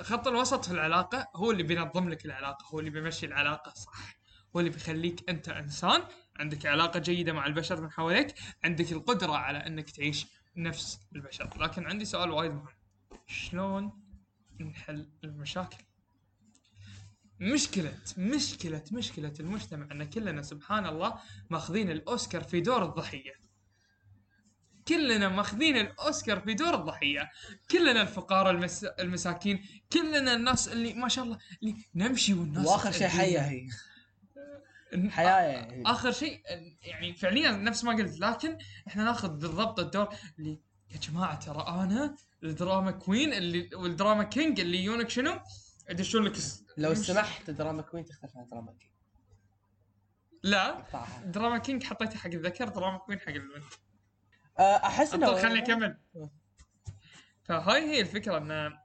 خط 0.02 0.28
الوسط 0.28 0.66
في 0.66 0.72
العلاقة 0.72 1.28
هو 1.36 1.52
اللي 1.52 1.64
بينظم 1.64 2.10
لك 2.10 2.26
العلاقة، 2.26 2.66
هو 2.74 2.80
اللي 2.80 2.90
بيمشي 2.90 3.26
العلاقة 3.26 3.74
صح. 3.74 4.18
هو 4.56 4.60
اللي 4.60 4.72
بيخليك 4.72 5.30
أنت 5.30 5.50
إنسان 5.50 6.02
عندك 6.36 6.66
علاقة 6.66 7.00
جيدة 7.00 7.34
مع 7.34 7.46
البشر 7.46 7.82
من 7.82 7.92
حواليك، 7.92 8.36
عندك 8.64 8.92
القدرة 8.92 9.34
على 9.34 9.58
إنك 9.58 9.90
تعيش 9.90 10.26
نفس 10.56 11.00
البشر، 11.16 11.50
لكن 11.60 11.86
عندي 11.86 12.06
سؤال 12.06 12.32
وايد 12.32 12.52
مهم. 12.52 12.68
شلون 13.28 14.02
نحل 14.62 15.10
المشاكل؟ 15.24 15.78
مشكلة 17.40 17.98
مشكلة 18.18 18.84
مشكلة 18.92 19.34
المجتمع 19.40 19.88
إن 19.92 20.04
كلنا 20.04 20.42
سبحان 20.42 20.86
الله 20.86 21.20
ماخذين 21.50 21.92
الأوسكار 21.92 22.44
في 22.44 22.62
دور 22.62 22.86
الضحية. 22.86 23.34
كلنا 24.88 25.30
ماخذين 25.30 25.78
الأوسكار 25.78 26.40
في 26.40 26.54
دور 26.54 26.76
الضحية، 26.76 27.32
كلنا 27.72 28.02
الفقراء 28.02 28.52
المس... 28.52 28.84
المساكين، 28.84 29.66
كلنا 29.94 30.34
الناس 30.34 30.68
اللي 30.68 30.94
ما 30.94 31.08
شاء 31.08 31.26
الله 31.26 31.38
اللي 31.64 31.76
نمشي 31.96 32.34
والناس 32.34 32.68
وآخر 32.68 32.92
شيء. 32.92 33.08
حيه 33.08 33.40
هي 33.40 33.68
حياة 35.12 35.42
يعني. 35.42 35.84
آخر 35.86 36.12
شيء 36.12 36.42
يعني 36.82 37.14
فعليا 37.14 37.52
نفس 37.52 37.84
ما 37.84 37.92
قلت 37.96 38.20
لكن 38.20 38.58
إحنا 38.88 39.04
ناخذ 39.04 39.30
بالضبط 39.30 39.80
الدور 39.80 40.16
اللي 40.40 40.60
يا 40.92 40.98
جماعة 40.98 41.40
ترى 41.40 41.66
أنا 41.68 42.16
ال 42.44 42.52
drama 42.52 42.92
queen 42.92 43.34
اللي 43.34 43.70
وال 43.74 43.88
drama 43.88 44.24
king 44.24 44.60
اللي 44.60 44.84
يونك 44.84 45.10
شنو؟ 45.10 45.40
يدشون 45.90 46.24
لك 46.24 46.36
س- 46.36 46.64
لو 46.78 46.94
سمحت 46.94 47.50
drama 47.50 47.82
queen 47.82 48.06
تختلف 48.06 48.38
عن 48.38 48.46
drama 48.46 48.72
queen 48.72 48.92
لا 50.44 50.86
drama 51.26 51.58
king 51.58 51.84
حطيته 51.84 52.18
حق 52.18 52.28
الذكر 52.30 52.70
drama 52.70 52.98
queen 52.98 53.20
حق 53.20 53.28
البنت. 53.30 53.64
آه، 54.60 54.76
أحس 54.76 55.14
إنه 55.14 55.36
خليني 55.42 55.60
أكمل. 55.60 55.98
فهاي 57.44 57.82
هي 57.84 58.02
الفكرة 58.02 58.38
إن 58.38 58.78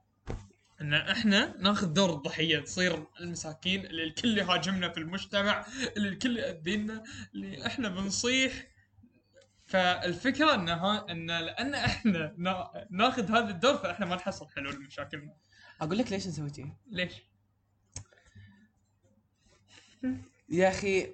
إن 0.81 0.93
إحنا 0.93 1.57
ناخذ 1.57 1.87
دور 1.93 2.13
الضحية 2.13 2.59
نصير 2.59 3.07
المساكين 3.19 3.85
اللي 3.85 4.03
الكل 4.03 4.37
يهاجمنا 4.37 4.89
في 4.89 4.97
المجتمع 4.99 5.65
اللي 5.97 6.09
الكل 6.09 6.37
يأذينا 6.37 7.03
اللي 7.33 7.67
إحنا 7.67 7.89
بنصيح. 7.89 8.67
فالفكرة 9.65 10.55
إن 10.55 10.69
ها 10.69 11.05
إن 11.11 11.27
لأن 11.27 11.75
إحنا 11.75 12.33
نا- 12.37 12.87
ناخذ 12.89 13.31
هذا 13.31 13.49
الدور 13.49 13.77
فإحنا 13.77 14.05
ما 14.05 14.15
نحصل 14.15 14.49
حلول 14.49 14.75
لمشاكلنا. 14.75 15.33
أقول 15.81 15.97
لك 15.97 16.11
ليش 16.11 16.27
نسوي 16.27 16.49
كذي؟ 16.49 16.73
ليش؟ 16.87 17.13
يا 20.49 20.69
أخي 20.69 21.13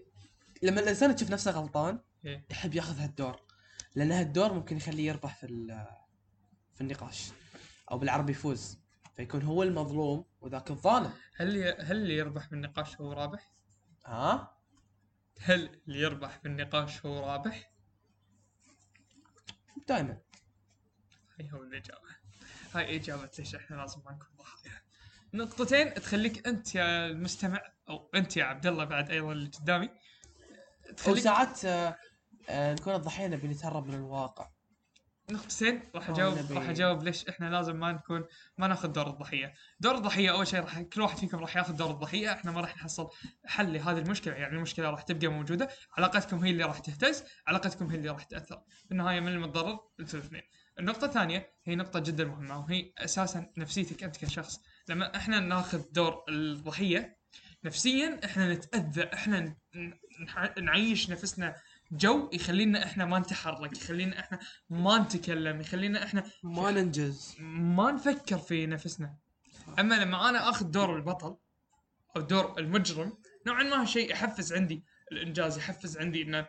لما 0.63 0.79
الإنسان 0.81 1.13
يشوف 1.15 1.29
نفسه 1.31 1.51
غلطان 1.51 1.99
إيه. 2.25 2.45
يحب 2.51 2.75
ياخذ 2.75 2.99
هالدور. 2.99 3.39
لأن 3.95 4.11
هالدور 4.11 4.53
ممكن 4.53 4.77
يخليه 4.77 5.07
يربح 5.07 5.35
في 5.35 5.47
في 6.75 6.81
النقاش 6.81 7.29
أو 7.91 7.97
بالعربي 7.97 8.31
يفوز. 8.31 8.77
فيكون 9.17 9.41
هو 9.41 9.63
المظلوم 9.63 10.25
وذاك 10.41 10.71
الظالم. 10.71 11.13
هل 11.35 11.55
ي... 11.55 11.71
هل 11.71 11.97
اللي 11.97 12.17
يربح 12.17 12.49
بالنقاش 12.49 13.01
هو 13.01 13.13
رابح؟ 13.13 13.51
ها؟ 14.05 14.57
هل 15.41 15.81
اللي 15.87 15.99
يربح 15.99 16.39
بالنقاش 16.43 17.05
هو 17.05 17.19
رابح؟ 17.25 17.71
دائما 19.87 20.17
هاي 21.39 21.51
هو 21.51 21.63
الإجابة. 21.63 22.01
هاي 22.73 22.95
إجابة 22.95 23.29
ليش 23.39 23.55
إحنا 23.55 23.75
لازم 23.75 24.01
ما 24.05 24.11
نكون 24.11 24.27
ضحايا 24.37 24.81
نقطتين 25.33 25.93
تخليك 25.93 26.47
أنت 26.47 26.75
يا 26.75 27.07
المستمع 27.07 27.61
أو 27.89 28.09
أنت 28.15 28.37
يا 28.37 28.43
عبد 28.43 28.67
الله 28.67 28.83
بعد 28.83 29.11
أيضا 29.11 29.31
اللي 29.31 29.49
قدامي. 29.49 29.89
تخليك 30.97 31.17
وساعات 31.17 31.65
آه، 31.65 31.97
آه، 32.49 32.73
نكون 32.73 32.95
الضحيه 32.95 33.27
نبي 33.27 33.47
نتهرب 33.47 33.87
من 33.87 33.93
الواقع. 33.93 34.49
نقطتين 35.31 35.81
راح 35.95 36.09
اجاوب 36.09 36.51
راح 36.51 36.69
أجاوب 36.69 37.03
ليش 37.03 37.27
إحنا 37.27 37.49
لازم 37.49 37.75
ما 37.75 37.91
نكون 37.91 38.25
ما 38.57 38.67
ناخذ 38.67 38.87
دور 38.87 39.07
الضحية. 39.07 39.53
دور 39.79 39.95
الضحية 39.95 40.31
أول 40.31 40.47
شيء 40.47 40.59
راح 40.59 40.81
كل 40.81 41.01
واحد 41.01 41.17
فيكم 41.17 41.37
راح 41.37 41.57
ياخذ 41.57 41.75
دور 41.75 41.91
الضحية، 41.91 42.33
إحنا 42.33 42.51
ما 42.51 42.61
راح 42.61 42.77
نحصل 42.77 43.09
حل 43.45 43.73
لهذه 43.73 43.97
المشكلة، 43.97 44.33
يعني 44.33 44.55
المشكلة 44.55 44.89
راح 44.89 45.01
تبقى 45.01 45.27
موجودة، 45.27 45.69
علاقتكم 45.97 46.37
هي 46.37 46.49
اللي 46.49 46.63
راح 46.63 46.79
تهتز، 46.79 47.23
علاقتكم 47.47 47.87
هي 47.87 47.95
اللي 47.97 48.09
راح 48.09 48.23
تأثر. 48.23 48.61
في 48.85 48.91
النهايه 48.91 49.19
من 49.19 49.27
المتضرر 49.27 49.79
أنتم 49.99 50.17
الاثنين. 50.17 50.43
النقطة 50.79 51.05
الثانية 51.05 51.53
هي 51.65 51.75
نقطة 51.75 51.99
جدا 51.99 52.25
مهمة 52.25 52.59
وهي 52.59 52.93
أساسا 52.97 53.51
نفسيتك 53.57 54.03
أنت 54.03 54.17
كشخص، 54.17 54.59
لما 54.89 55.15
إحنا 55.15 55.39
ناخذ 55.39 55.81
دور 55.91 56.23
الضحية 56.29 57.17
نفسيا 57.63 58.19
إحنا 58.25 58.53
نتأذى 58.53 59.09
إحنا 59.13 59.55
نعيش 60.61 61.09
نفسنا 61.09 61.55
جو 61.91 62.29
يخلينا 62.33 62.85
إحنا 62.85 63.05
ما 63.05 63.19
نتحرك 63.19 63.77
يخلينا 63.77 64.19
إحنا 64.19 64.39
ما 64.69 64.97
نتكلم 64.97 65.61
يخلينا 65.61 66.03
إحنا 66.03 66.23
ما 66.43 66.71
ننجز. 66.71 67.35
ما 67.39 67.91
نفكر 67.91 68.37
في 68.37 68.65
نفسنا. 68.65 69.15
أما 69.79 69.95
لما 69.95 70.29
أنا 70.29 70.49
آخذ 70.49 70.65
دور 70.65 70.95
البطل 70.95 71.37
أو 72.15 72.21
دور 72.21 72.59
المجرم 72.59 73.17
نوعا 73.47 73.63
ما 73.63 73.85
شيء 73.85 74.11
يحفز 74.11 74.53
عندي 74.53 74.83
الإنجاز 75.11 75.57
يحفز 75.57 75.97
عندي 75.97 76.21
ان 76.21 76.45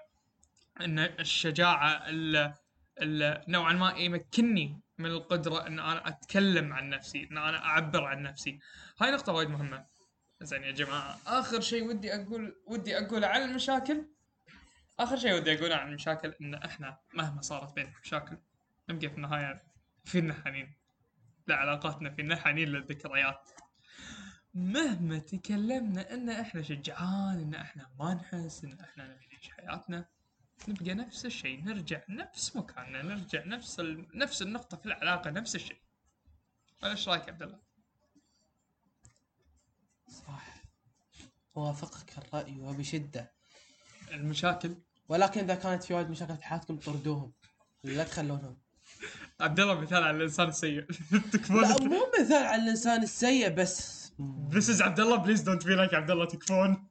إن 0.80 0.98
الشجاعة 0.98 2.08
ال 2.08 2.54
ال 3.02 3.44
نوعا 3.48 3.72
ما 3.72 3.90
يمكنني 3.96 4.80
من 4.98 5.10
القدرة 5.10 5.66
إن 5.66 5.78
أنا 5.78 6.08
أتكلم 6.08 6.72
عن 6.72 6.90
نفسي 6.90 7.28
إن 7.30 7.38
أنا 7.38 7.64
أعبر 7.64 8.04
عن 8.04 8.22
نفسي. 8.22 8.58
هاي 9.00 9.10
نقطة 9.10 9.32
وايد 9.32 9.48
مهمة. 9.48 9.84
زين 10.40 10.62
يا 10.62 10.70
جماعة 10.70 11.18
آخر 11.26 11.60
شيء 11.60 11.88
ودي 11.88 12.14
أقول 12.14 12.56
ودي 12.66 12.98
أقوله 12.98 13.26
عن 13.26 13.42
المشاكل. 13.42 14.04
آخر 14.98 15.16
شيء 15.16 15.34
ودي 15.34 15.54
أقوله 15.58 15.76
عن 15.76 15.88
المشاكل 15.88 16.34
إن 16.40 16.54
إحنا 16.54 16.98
مهما 17.14 17.40
صارت 17.42 17.74
بيننا 17.74 17.98
مشاكل 18.04 18.38
نبقى 18.88 19.08
في 19.08 19.16
النهاية 19.16 19.62
فينا 20.04 20.34
حنين 20.34 20.74
لعلاقاتنا 21.48 22.10
فينا 22.10 22.36
حنين 22.36 22.68
للذكريات. 22.68 23.50
مهما 24.54 25.18
تكلمنا 25.18 26.14
إن 26.14 26.30
إحنا 26.30 26.62
شجعان 26.62 27.40
إن 27.40 27.54
إحنا 27.54 27.90
ما 27.98 28.14
نحس 28.14 28.64
إن 28.64 28.80
إحنا 28.80 29.04
نبي 29.14 29.26
نعيش 29.26 29.50
حياتنا 29.50 30.08
نبقى 30.68 30.94
نفس 30.94 31.26
الشيء 31.26 31.64
نرجع 31.64 32.02
نفس 32.08 32.56
مكاننا 32.56 33.02
نرجع 33.02 33.44
نفس 33.44 33.80
ال... 33.80 34.18
نفس 34.18 34.42
النقطة 34.42 34.76
في 34.76 34.86
العلاقة 34.86 35.30
نفس 35.30 35.54
الشيء. 35.54 35.80
ولا 36.82 36.92
إيش 36.92 37.08
رأيك 37.08 37.22
يا 37.22 37.32
عبد 37.32 37.42
الله؟ 37.42 37.60
صح. 40.08 40.62
أوافقك 41.56 42.18
الرأي 42.18 42.60
وبشدة. 42.60 43.32
المشاكل 44.10 44.76
ولكن 45.08 45.40
إذا 45.40 45.54
كانت 45.54 45.84
في 45.84 45.94
وايد 45.94 46.10
مشاكل 46.10 46.36
في 46.36 46.44
حياتكم 46.44 46.76
طردوهم. 46.76 47.32
لا 47.84 48.04
تخلونهم. 48.04 48.58
عبد 49.40 49.60
الله 49.60 49.80
مثال 49.80 50.02
على 50.02 50.16
الإنسان 50.16 50.48
السيء. 50.48 50.80
لا 51.12 51.18
تكفون 51.32 51.88
مو 51.88 52.00
مثال 52.20 52.46
على 52.46 52.62
الإنسان 52.62 53.02
السيء 53.02 53.48
بس 53.48 54.08
This 54.50 54.68
is 54.68 54.80
عبد 54.80 55.00
الله 55.00 55.16
please 55.16 55.40
don't 55.40 55.66
be 55.66 55.74
like 55.74 55.94
عبد 55.94 56.10
الله 56.10 56.24
تكفون. 56.24 56.88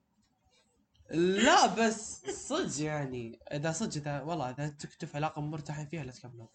لا 1.12 1.66
بس 1.66 2.26
صدق 2.26 2.82
يعني. 2.84 3.40
إذا 3.52 3.72
صدق 3.72 3.98
إذا 3.98 4.22
والله 4.22 4.50
إذا 4.50 4.70
تكتب 4.70 5.08
علاقة 5.16 5.42
مرتاحين 5.42 5.88
فيها 5.88 6.04
لا 6.04 6.12
تكملون 6.12 6.48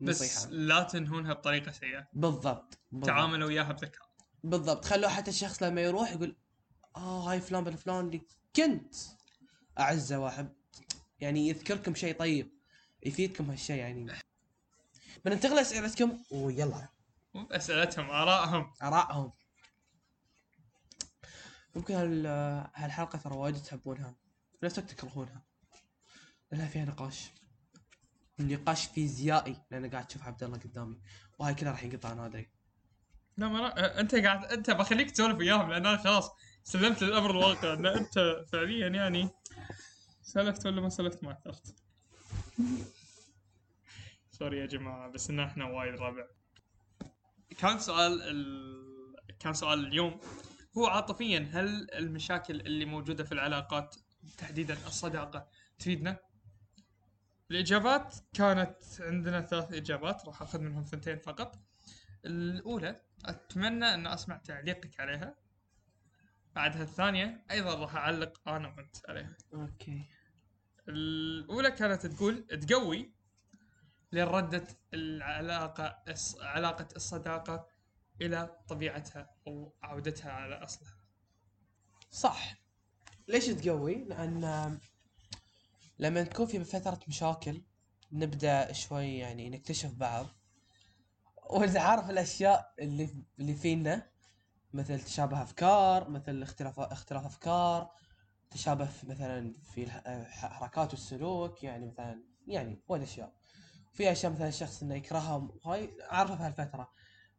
بس 0.00 0.46
لا 0.46 0.82
تنهونها 0.82 1.32
بطريقة 1.32 1.72
سيئة. 1.72 2.08
بالضبط. 2.12 2.78
بالضبط. 2.92 3.06
تعاملوا 3.06 3.48
وياها 3.48 3.72
بذكاء. 3.72 4.02
بالضبط. 4.44 4.84
خلوا 4.84 5.08
حتى 5.08 5.30
الشخص 5.30 5.62
لما 5.62 5.80
يروح 5.80 6.12
يقول 6.12 6.36
آه 6.96 7.30
هاي 7.30 7.40
فلان 7.40 7.64
بن 7.64 7.76
فلان 7.76 8.06
اللي 8.06 8.22
كنت 8.56 8.94
أعزه 9.78 10.18
واحب 10.18 10.52
يعني 11.22 11.48
يذكركم 11.48 11.94
شيء 11.94 12.18
طيب 12.18 12.52
يفيدكم 13.02 13.50
هالشيء 13.50 13.76
يعني. 13.76 14.12
بننتقل 15.24 15.56
لأسئلتكم. 15.56 16.18
ويلا. 16.30 16.88
مو 17.34 17.44
بأسئلتهم 17.44 18.10
آرائهم. 18.10 18.72
آرائهم. 18.82 19.32
ممكن 21.74 21.94
هال 21.94 22.26
هالحلقة 22.74 23.18
ترى 23.18 23.36
وايد 23.36 23.56
تحبونها. 23.56 24.14
في 24.60 24.66
نفس 24.66 24.78
الوقت 24.78 24.92
تكرهونها. 24.92 25.42
لأنها 26.52 26.66
فيها 26.66 26.84
نقاش. 26.84 27.30
نقاش 28.38 28.86
فيزيائي. 28.86 29.56
لأن 29.70 29.90
قاعد 29.90 30.06
تشوف 30.06 30.22
عبد 30.22 30.42
الله 30.42 30.58
قدامي. 30.58 31.00
وهاي 31.38 31.54
كلها 31.54 31.72
راح 31.72 31.84
ينقطع 31.84 32.12
أنا 32.12 32.26
أدري. 32.26 32.50
لا 33.36 33.48
ما 33.48 33.78
أنا... 33.78 34.00
أنت 34.00 34.14
قاعد 34.14 34.44
أنت 34.44 34.70
بخليك 34.70 35.10
تسولف 35.10 35.38
وياهم 35.38 35.70
لأن 35.70 35.86
أنا 35.86 35.96
خلاص 35.96 36.30
سلمت 36.64 37.02
للامر 37.02 37.30
الواقع. 37.30 37.72
ان 37.72 37.86
أنت 37.86 38.44
فعليا 38.52 38.88
يعني 38.88 39.30
سلفت 40.22 40.66
ولا 40.66 40.80
ما 40.80 40.88
سلفت 40.88 41.24
ما 41.24 41.32
اثرت 41.32 41.74
سوري 44.30 44.58
يا 44.60 44.66
جماعة 44.66 45.08
بس 45.08 45.30
إن 45.30 45.40
إحنا 45.40 45.64
وايد 45.64 45.94
ربع. 45.94 46.26
كان 47.58 47.78
سؤال 47.78 48.22
ال... 48.22 49.16
كان 49.38 49.54
سؤال 49.54 49.86
اليوم. 49.86 50.20
هو 50.78 50.86
عاطفيا 50.86 51.50
هل 51.52 51.90
المشاكل 51.90 52.60
اللي 52.60 52.84
موجودة 52.84 53.24
في 53.24 53.32
العلاقات 53.32 53.96
تحديدا 54.38 54.74
الصداقة 54.86 55.48
تفيدنا؟ 55.78 56.18
الإجابات 57.50 58.16
كانت 58.32 58.76
عندنا 59.00 59.40
ثلاث 59.40 59.72
إجابات 59.72 60.26
راح 60.26 60.42
أخذ 60.42 60.60
منهم 60.60 60.84
ثنتين 60.84 61.18
فقط. 61.18 61.58
الأولى 62.24 63.00
أتمنى 63.24 63.94
أن 63.94 64.06
أسمع 64.06 64.36
تعليقك 64.36 65.00
عليها. 65.00 65.41
بعدها 66.54 66.82
الثانية 66.82 67.44
أيضا 67.50 67.74
راح 67.74 67.96
أعلق 67.96 68.48
أنا 68.48 68.68
وأنت 68.68 68.96
عليها. 69.08 69.36
أوكي. 69.54 70.08
الأولى 70.88 71.70
كانت 71.70 72.06
تقول 72.06 72.46
تقوي 72.46 73.14
لردة 74.12 74.66
العلاقة 74.94 76.02
الص- 76.10 76.42
علاقة 76.42 76.88
الصداقة 76.96 77.68
إلى 78.20 78.56
طبيعتها 78.68 79.34
أو 79.46 79.74
عودتها 79.82 80.32
على 80.32 80.54
أصلها. 80.54 80.96
صح. 82.10 82.54
ليش 83.28 83.46
تقوي؟ 83.46 84.04
لأن 84.04 84.78
لما 85.98 86.22
نكون 86.22 86.46
في 86.46 86.64
فترة 86.64 87.00
مشاكل 87.08 87.62
نبدأ 88.12 88.72
شوي 88.72 89.18
يعني 89.18 89.50
نكتشف 89.50 89.94
بعض. 89.94 90.26
ونعرف 91.50 92.10
الأشياء 92.10 92.74
اللي 92.78 93.24
اللي 93.38 93.54
فينا 93.54 94.11
مثل 94.74 95.00
تشابه 95.00 95.42
أفكار 95.42 96.10
مثل 96.10 96.42
اختلاف 96.42 96.80
اختلاف 96.80 97.26
أفكار 97.26 97.90
تشابه 98.50 98.84
في 98.84 99.06
مثلا 99.06 99.54
في 99.62 99.82
الحركات 99.82 100.90
والسلوك 100.90 101.64
يعني 101.64 101.86
مثلا 101.86 102.22
يعني 102.46 102.82
وايد 102.88 103.02
أشياء. 103.02 103.32
في 103.92 104.12
أشياء 104.12 104.32
مثلا 104.32 104.48
الشخص 104.48 104.82
إنه 104.82 104.94
يكرهها 104.94 105.48
وهاي 105.64 105.90
أعرفها 106.12 106.36
في 106.36 106.42
هالفترة. 106.42 106.90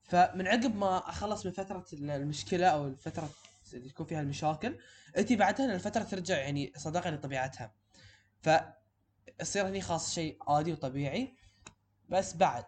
فمن 0.03 0.47
عقب 0.47 0.75
ما 0.75 0.97
أخلص 1.09 1.45
من 1.45 1.51
فترة 1.51 1.85
المشكلة 1.93 2.67
أو 2.67 2.87
الفترة 2.87 3.29
اللي 3.73 3.89
تكون 3.89 4.05
فيها 4.05 4.21
المشاكل 4.21 4.79
انت 5.17 5.33
بعدها 5.33 5.73
الفترة 5.75 6.03
ترجع 6.03 6.37
يعني 6.37 6.73
صداقه 6.77 7.09
لطبيعتها 7.09 7.73
ف 8.41 8.49
يصير 9.41 9.67
هني 9.67 9.81
خاص 9.81 10.13
شيء 10.13 10.37
عادي 10.47 10.73
وطبيعي. 10.73 11.35
بس 12.09 12.35
بعد 12.35 12.65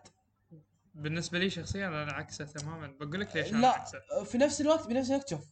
بالنسبة 0.96 1.40
لي 1.40 1.50
شخصيا 1.50 1.88
أنا 1.88 2.12
عكسه 2.14 2.46
تماما. 2.46 2.88
بقول 2.88 3.22
لك 3.22 3.36
ليش 3.36 3.52
لا 3.52 3.68
عكسه. 3.68 4.00
في 4.26 4.38
نفس 4.38 4.62
الوقت 4.62 4.88
بنفس 4.88 5.10
الوقت 5.10 5.30
شوف 5.30 5.48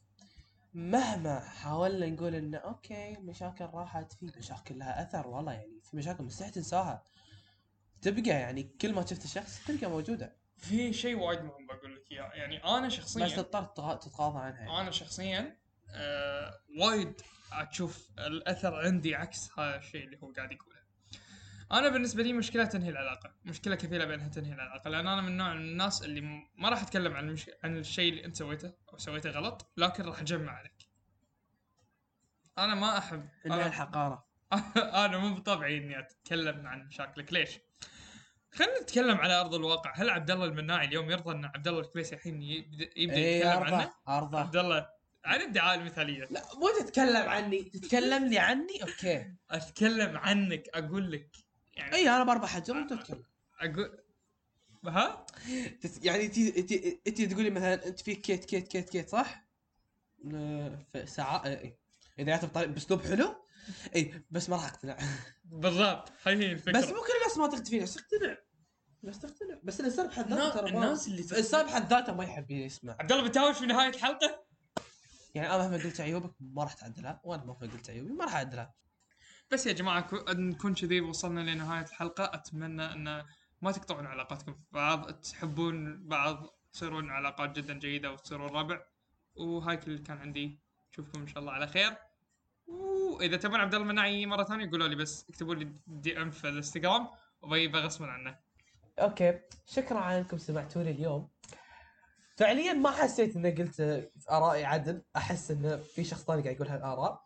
مهما 0.74 1.40
حاولنا 1.40 2.06
نقول 2.06 2.36
إنه 2.36 2.58
أوكي 2.58 3.18
مشاكل 3.20 3.66
راحت 3.66 4.14
في 4.14 4.32
مشاكل 4.38 4.80
لها 4.80 5.04
أثر 5.04 5.28
والله 5.28 5.52
يعني 5.54 5.82
في 5.92 5.98
مشاكل 5.98 6.24
مستحيل 6.24 6.52
تنساها. 6.52 7.04
تبقى 8.02 8.30
يعني 8.30 8.64
كل 8.82 8.94
ما 8.94 9.06
شفت 9.06 9.26
الشخص 9.26 9.66
تلقى 9.68 9.88
موجودة. 9.90 10.36
في 10.58 10.94
شيء 10.94 11.16
وايد 11.20 11.40
مهم 11.42 11.68
بقول 11.68 11.96
لك 11.96 12.12
إياه. 12.12 12.32
يعني 12.34 12.64
أنا 12.64 12.90
شخصيا 12.90 13.26
بس 13.26 13.36
تضطر 13.36 13.66
تتغ- 13.66 14.00
تتغاضى 14.00 14.40
عنها 14.40 14.60
يعني. 14.60 14.82
أنا 14.82 14.92
شخصيا 14.92 15.58
آه 15.90 16.60
وايد 16.80 17.14
أشوف 17.52 18.10
الأثر 18.20 18.76
عندي 18.76 19.16
عكس 19.16 19.50
هذا 19.60 19.76
الشيء 19.78 20.04
اللي 20.06 20.18
هو 20.24 20.32
قاعد 20.32 20.52
يقوله. 20.52 20.83
أنا 21.74 21.90
بالنسبة 21.90 22.24
لي 22.24 22.34
مشكلة 22.34 22.66
تنهي 22.66 22.90
العلاقة، 22.90 23.32
مشكلة 23.46 23.76
كفيله 23.76 24.06
بانها 24.06 24.28
تنهي 24.28 24.54
العلاقة، 24.54 24.90
لأن 24.90 25.08
أنا 25.08 25.22
من 25.22 25.38
نوع 25.38 25.54
من 25.54 25.62
الناس 25.62 26.04
اللي 26.04 26.22
ما 26.56 26.70
راح 26.70 26.82
أتكلم 26.82 27.14
عن 27.14 27.28
المش... 27.28 27.50
عن 27.64 27.78
الشيء 27.78 28.14
اللي 28.14 28.26
أنت 28.26 28.36
سويته 28.36 28.74
أو 28.94 28.98
سويته 28.98 29.30
غلط، 29.30 29.72
لكن 29.78 30.04
راح 30.04 30.20
أجمع 30.20 30.52
عليك. 30.52 30.90
أنا 32.58 32.76
ما 32.76 32.98
احب 32.98 33.30
انها 33.46 33.58
أنا... 33.58 33.68
الحقارة. 33.68 34.26
أنا 35.06 35.18
مو 35.18 35.36
بطبعي 35.36 35.78
إني 35.78 36.00
أتكلم 36.00 36.68
عن 36.68 36.88
مشاكلك، 36.88 37.34
ليش؟ 37.34 37.60
خلينا 38.52 38.82
نتكلم 38.82 39.18
على 39.18 39.34
أرض 39.34 39.54
الواقع، 39.54 39.94
هل 39.96 40.10
عبد 40.10 40.32
الله 40.32 40.46
المناعي 40.46 40.88
اليوم 40.88 41.12
يرضى 41.12 41.36
أن 41.36 41.46
عبد 41.46 41.68
الله 41.68 41.80
الكويسي 41.80 42.16
الحين 42.16 42.42
يبدا 42.42 42.90
يبدأ 42.96 43.16
اي 43.16 43.40
يتكلم 43.40 43.64
عنه؟ 43.64 43.94
أرضى. 44.08 44.38
عبد 44.38 44.56
الله 44.56 44.90
عن 45.26 45.42
الدعايه 45.42 45.80
المثالية. 45.80 46.28
لا 46.32 46.42
مو 46.56 46.70
تتكلم 46.80 47.30
عني. 47.30 47.64
تتكلم 47.64 48.26
لي 48.26 48.40
عني؟ 48.40 48.82
أوكي. 48.82 49.34
أتكلم 49.52 50.18
عنك 50.18 50.70
أقول 50.74 51.12
لك. 51.12 51.43
يعني 51.76 51.96
اي 51.96 52.10
أنا 52.10 52.24
بربع 52.24 52.48
حجر 52.48 52.76
وأنت 52.78 52.94
تتكلم 52.94 53.24
أقول 53.62 54.00
ها؟ 54.86 55.26
يعني 56.04 56.26
انت 56.26 56.38
انت 56.38 56.72
أنت 57.08 57.22
تقولي 57.22 57.50
مثلا 57.50 57.88
أنت 57.88 58.00
فيك 58.00 58.22
كيت 58.22 58.46
كيت 58.46 58.68
كيت 58.68 58.90
كيت 58.90 59.10
صح؟ 59.10 59.46
في 60.94 61.06
ساعة 61.06 61.46
اي 61.46 61.78
إذا 62.20 62.28
جات 62.28 62.46
بطريقة 62.46 62.72
بأسلوب 62.72 63.02
حلو؟ 63.02 63.36
اي 63.96 64.24
بس 64.32 64.50
ما 64.50 64.56
راح 64.56 64.66
أقتنع. 64.66 64.98
بالضبط 65.46 66.12
هاي 66.26 66.36
هي 66.38 66.52
الفكرة. 66.52 66.72
بس 66.80 66.86
مو 66.88 66.94
كل 66.94 67.14
الناس 67.22 67.38
ما 67.38 67.48
تقتنع 67.48 67.84
بس 67.84 67.98
اقتنع. 67.98 68.38
بس 69.04 69.20
تقتنع 69.20 69.60
بس 69.64 69.80
الانسان 69.80 70.08
بحد 70.08 70.28
ذاته 70.34 70.36
الناس- 70.40 70.54
ترى 70.54 70.70
الناس 70.70 71.08
اللي 71.08 71.22
الانسان 71.22 71.66
بحد 71.66 71.90
ذاته 71.90 72.14
ما 72.14 72.24
يحب 72.24 72.52
يسمع. 72.52 72.96
عبد 73.00 73.12
الله 73.12 73.28
بتهاوش 73.28 73.58
في 73.58 73.66
نهاية 73.66 73.90
الحلقة 73.90 74.46
يعني 75.36 75.50
أنا 75.50 75.58
مهما 75.58 75.84
قلت 75.84 76.02
عيوبك 76.02 76.34
ما 76.40 76.64
راح 76.64 76.74
تعدلها 76.74 77.22
وأنا 77.24 77.44
مهما 77.46 77.60
قلت 77.74 77.90
عيوبي 77.90 78.14
ما 78.14 78.26
راح 78.26 78.36
أعدلها. 78.36 78.74
بس 79.54 79.68
يا 79.68 79.74
جماعة 79.74 80.02
كو- 80.02 80.24
نكون 80.32 80.74
كذي 80.74 81.02
وصلنا 81.02 81.40
لنهاية 81.40 81.86
الحلقة 81.86 82.24
أتمنى 82.34 82.86
إن 82.94 83.24
ما 83.62 83.72
تقطعون 83.72 84.06
علاقاتكم 84.06 84.54
في 84.54 84.60
بعض 84.72 85.12
تحبون 85.12 86.08
بعض 86.08 86.46
تصيرون 86.74 87.10
علاقات 87.10 87.52
جدا 87.60 87.74
جيدة 87.74 88.12
وتصيرون 88.12 88.50
ربع. 88.50 88.82
وهاي 89.36 89.78
كل 89.78 89.92
اللي 89.92 90.04
كان 90.04 90.18
عندي. 90.18 90.60
نشوفكم 90.94 91.22
إن 91.22 91.28
شاء 91.28 91.40
الله 91.40 91.52
على 91.52 91.68
خير. 91.68 91.96
وإذا 92.68 93.38
تبون 93.38 93.60
عبد 93.60 93.74
الله 93.74 93.86
المناعي 93.86 94.26
مرة 94.26 94.44
ثانية 94.44 94.72
قولوا 94.72 94.88
لي 94.88 94.96
بس 94.96 95.26
اكتبوا 95.30 95.56
لي 95.56 95.74
DM 95.88 96.32
في 96.32 96.50
الإنستغرام 96.50 97.08
وبيبقى 97.42 97.82
غصبا 97.82 98.08
عنه. 98.08 98.40
Okay. 99.00 99.40
شكرا 99.66 100.00
على 100.00 100.20
إنكم 100.20 100.38
سمعتوني 100.38 100.92
اليوم. 100.92 101.30
فعليا 102.38 102.74
ما 102.74 102.92
حسيت 102.92 103.36
إني 103.36 103.52
قلت 103.52 104.10
ارائي 104.32 104.66
عدل. 104.66 105.02
أحس 105.16 105.52
انه 105.52 105.78
في 105.78 106.04
شخص 106.04 106.24
ثاني 106.24 106.42
قاعد 106.42 106.56
يقول 106.56 106.68
هالاراء 106.68 107.26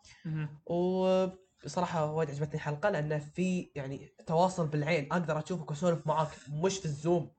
وبصراحه 1.62 2.12
وايد 2.12 2.30
عجبتني 2.30 2.54
الحلقة 2.54 2.90
لأنه 2.90 3.18
في 3.18 3.70
يعني 3.74 4.14
تواصل 4.26 4.66
بالعين 4.66 5.12
أقدر 5.12 5.38
اشوفك 5.38 5.70
وأسولف 5.70 6.06
معاك 6.06 6.28
مش 6.48 6.78
في 6.78 6.84
ال 6.84 6.92
Zoom. 6.92 7.32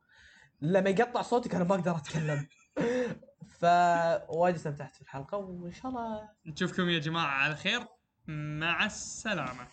لما 0.62 0.90
يقطع 0.90 1.22
صوتك 1.22 1.56
أنا 1.56 1.64
ما 1.64 1.76
أقدر 1.76 1.98
أتكلم. 1.98 2.48
فوايد 3.60 4.56
استمتعت 4.56 4.96
في 4.96 5.02
الحلقة 5.02 5.38
وإن 5.38 5.74
شاء 5.74 5.92
الله 5.92 6.30
نشوفكم 6.46 6.90
يا 6.90 7.00
جماعة 7.00 7.28
على 7.28 7.56
خير. 7.56 7.86
مع 8.28 8.86
السلامة. 8.86 9.68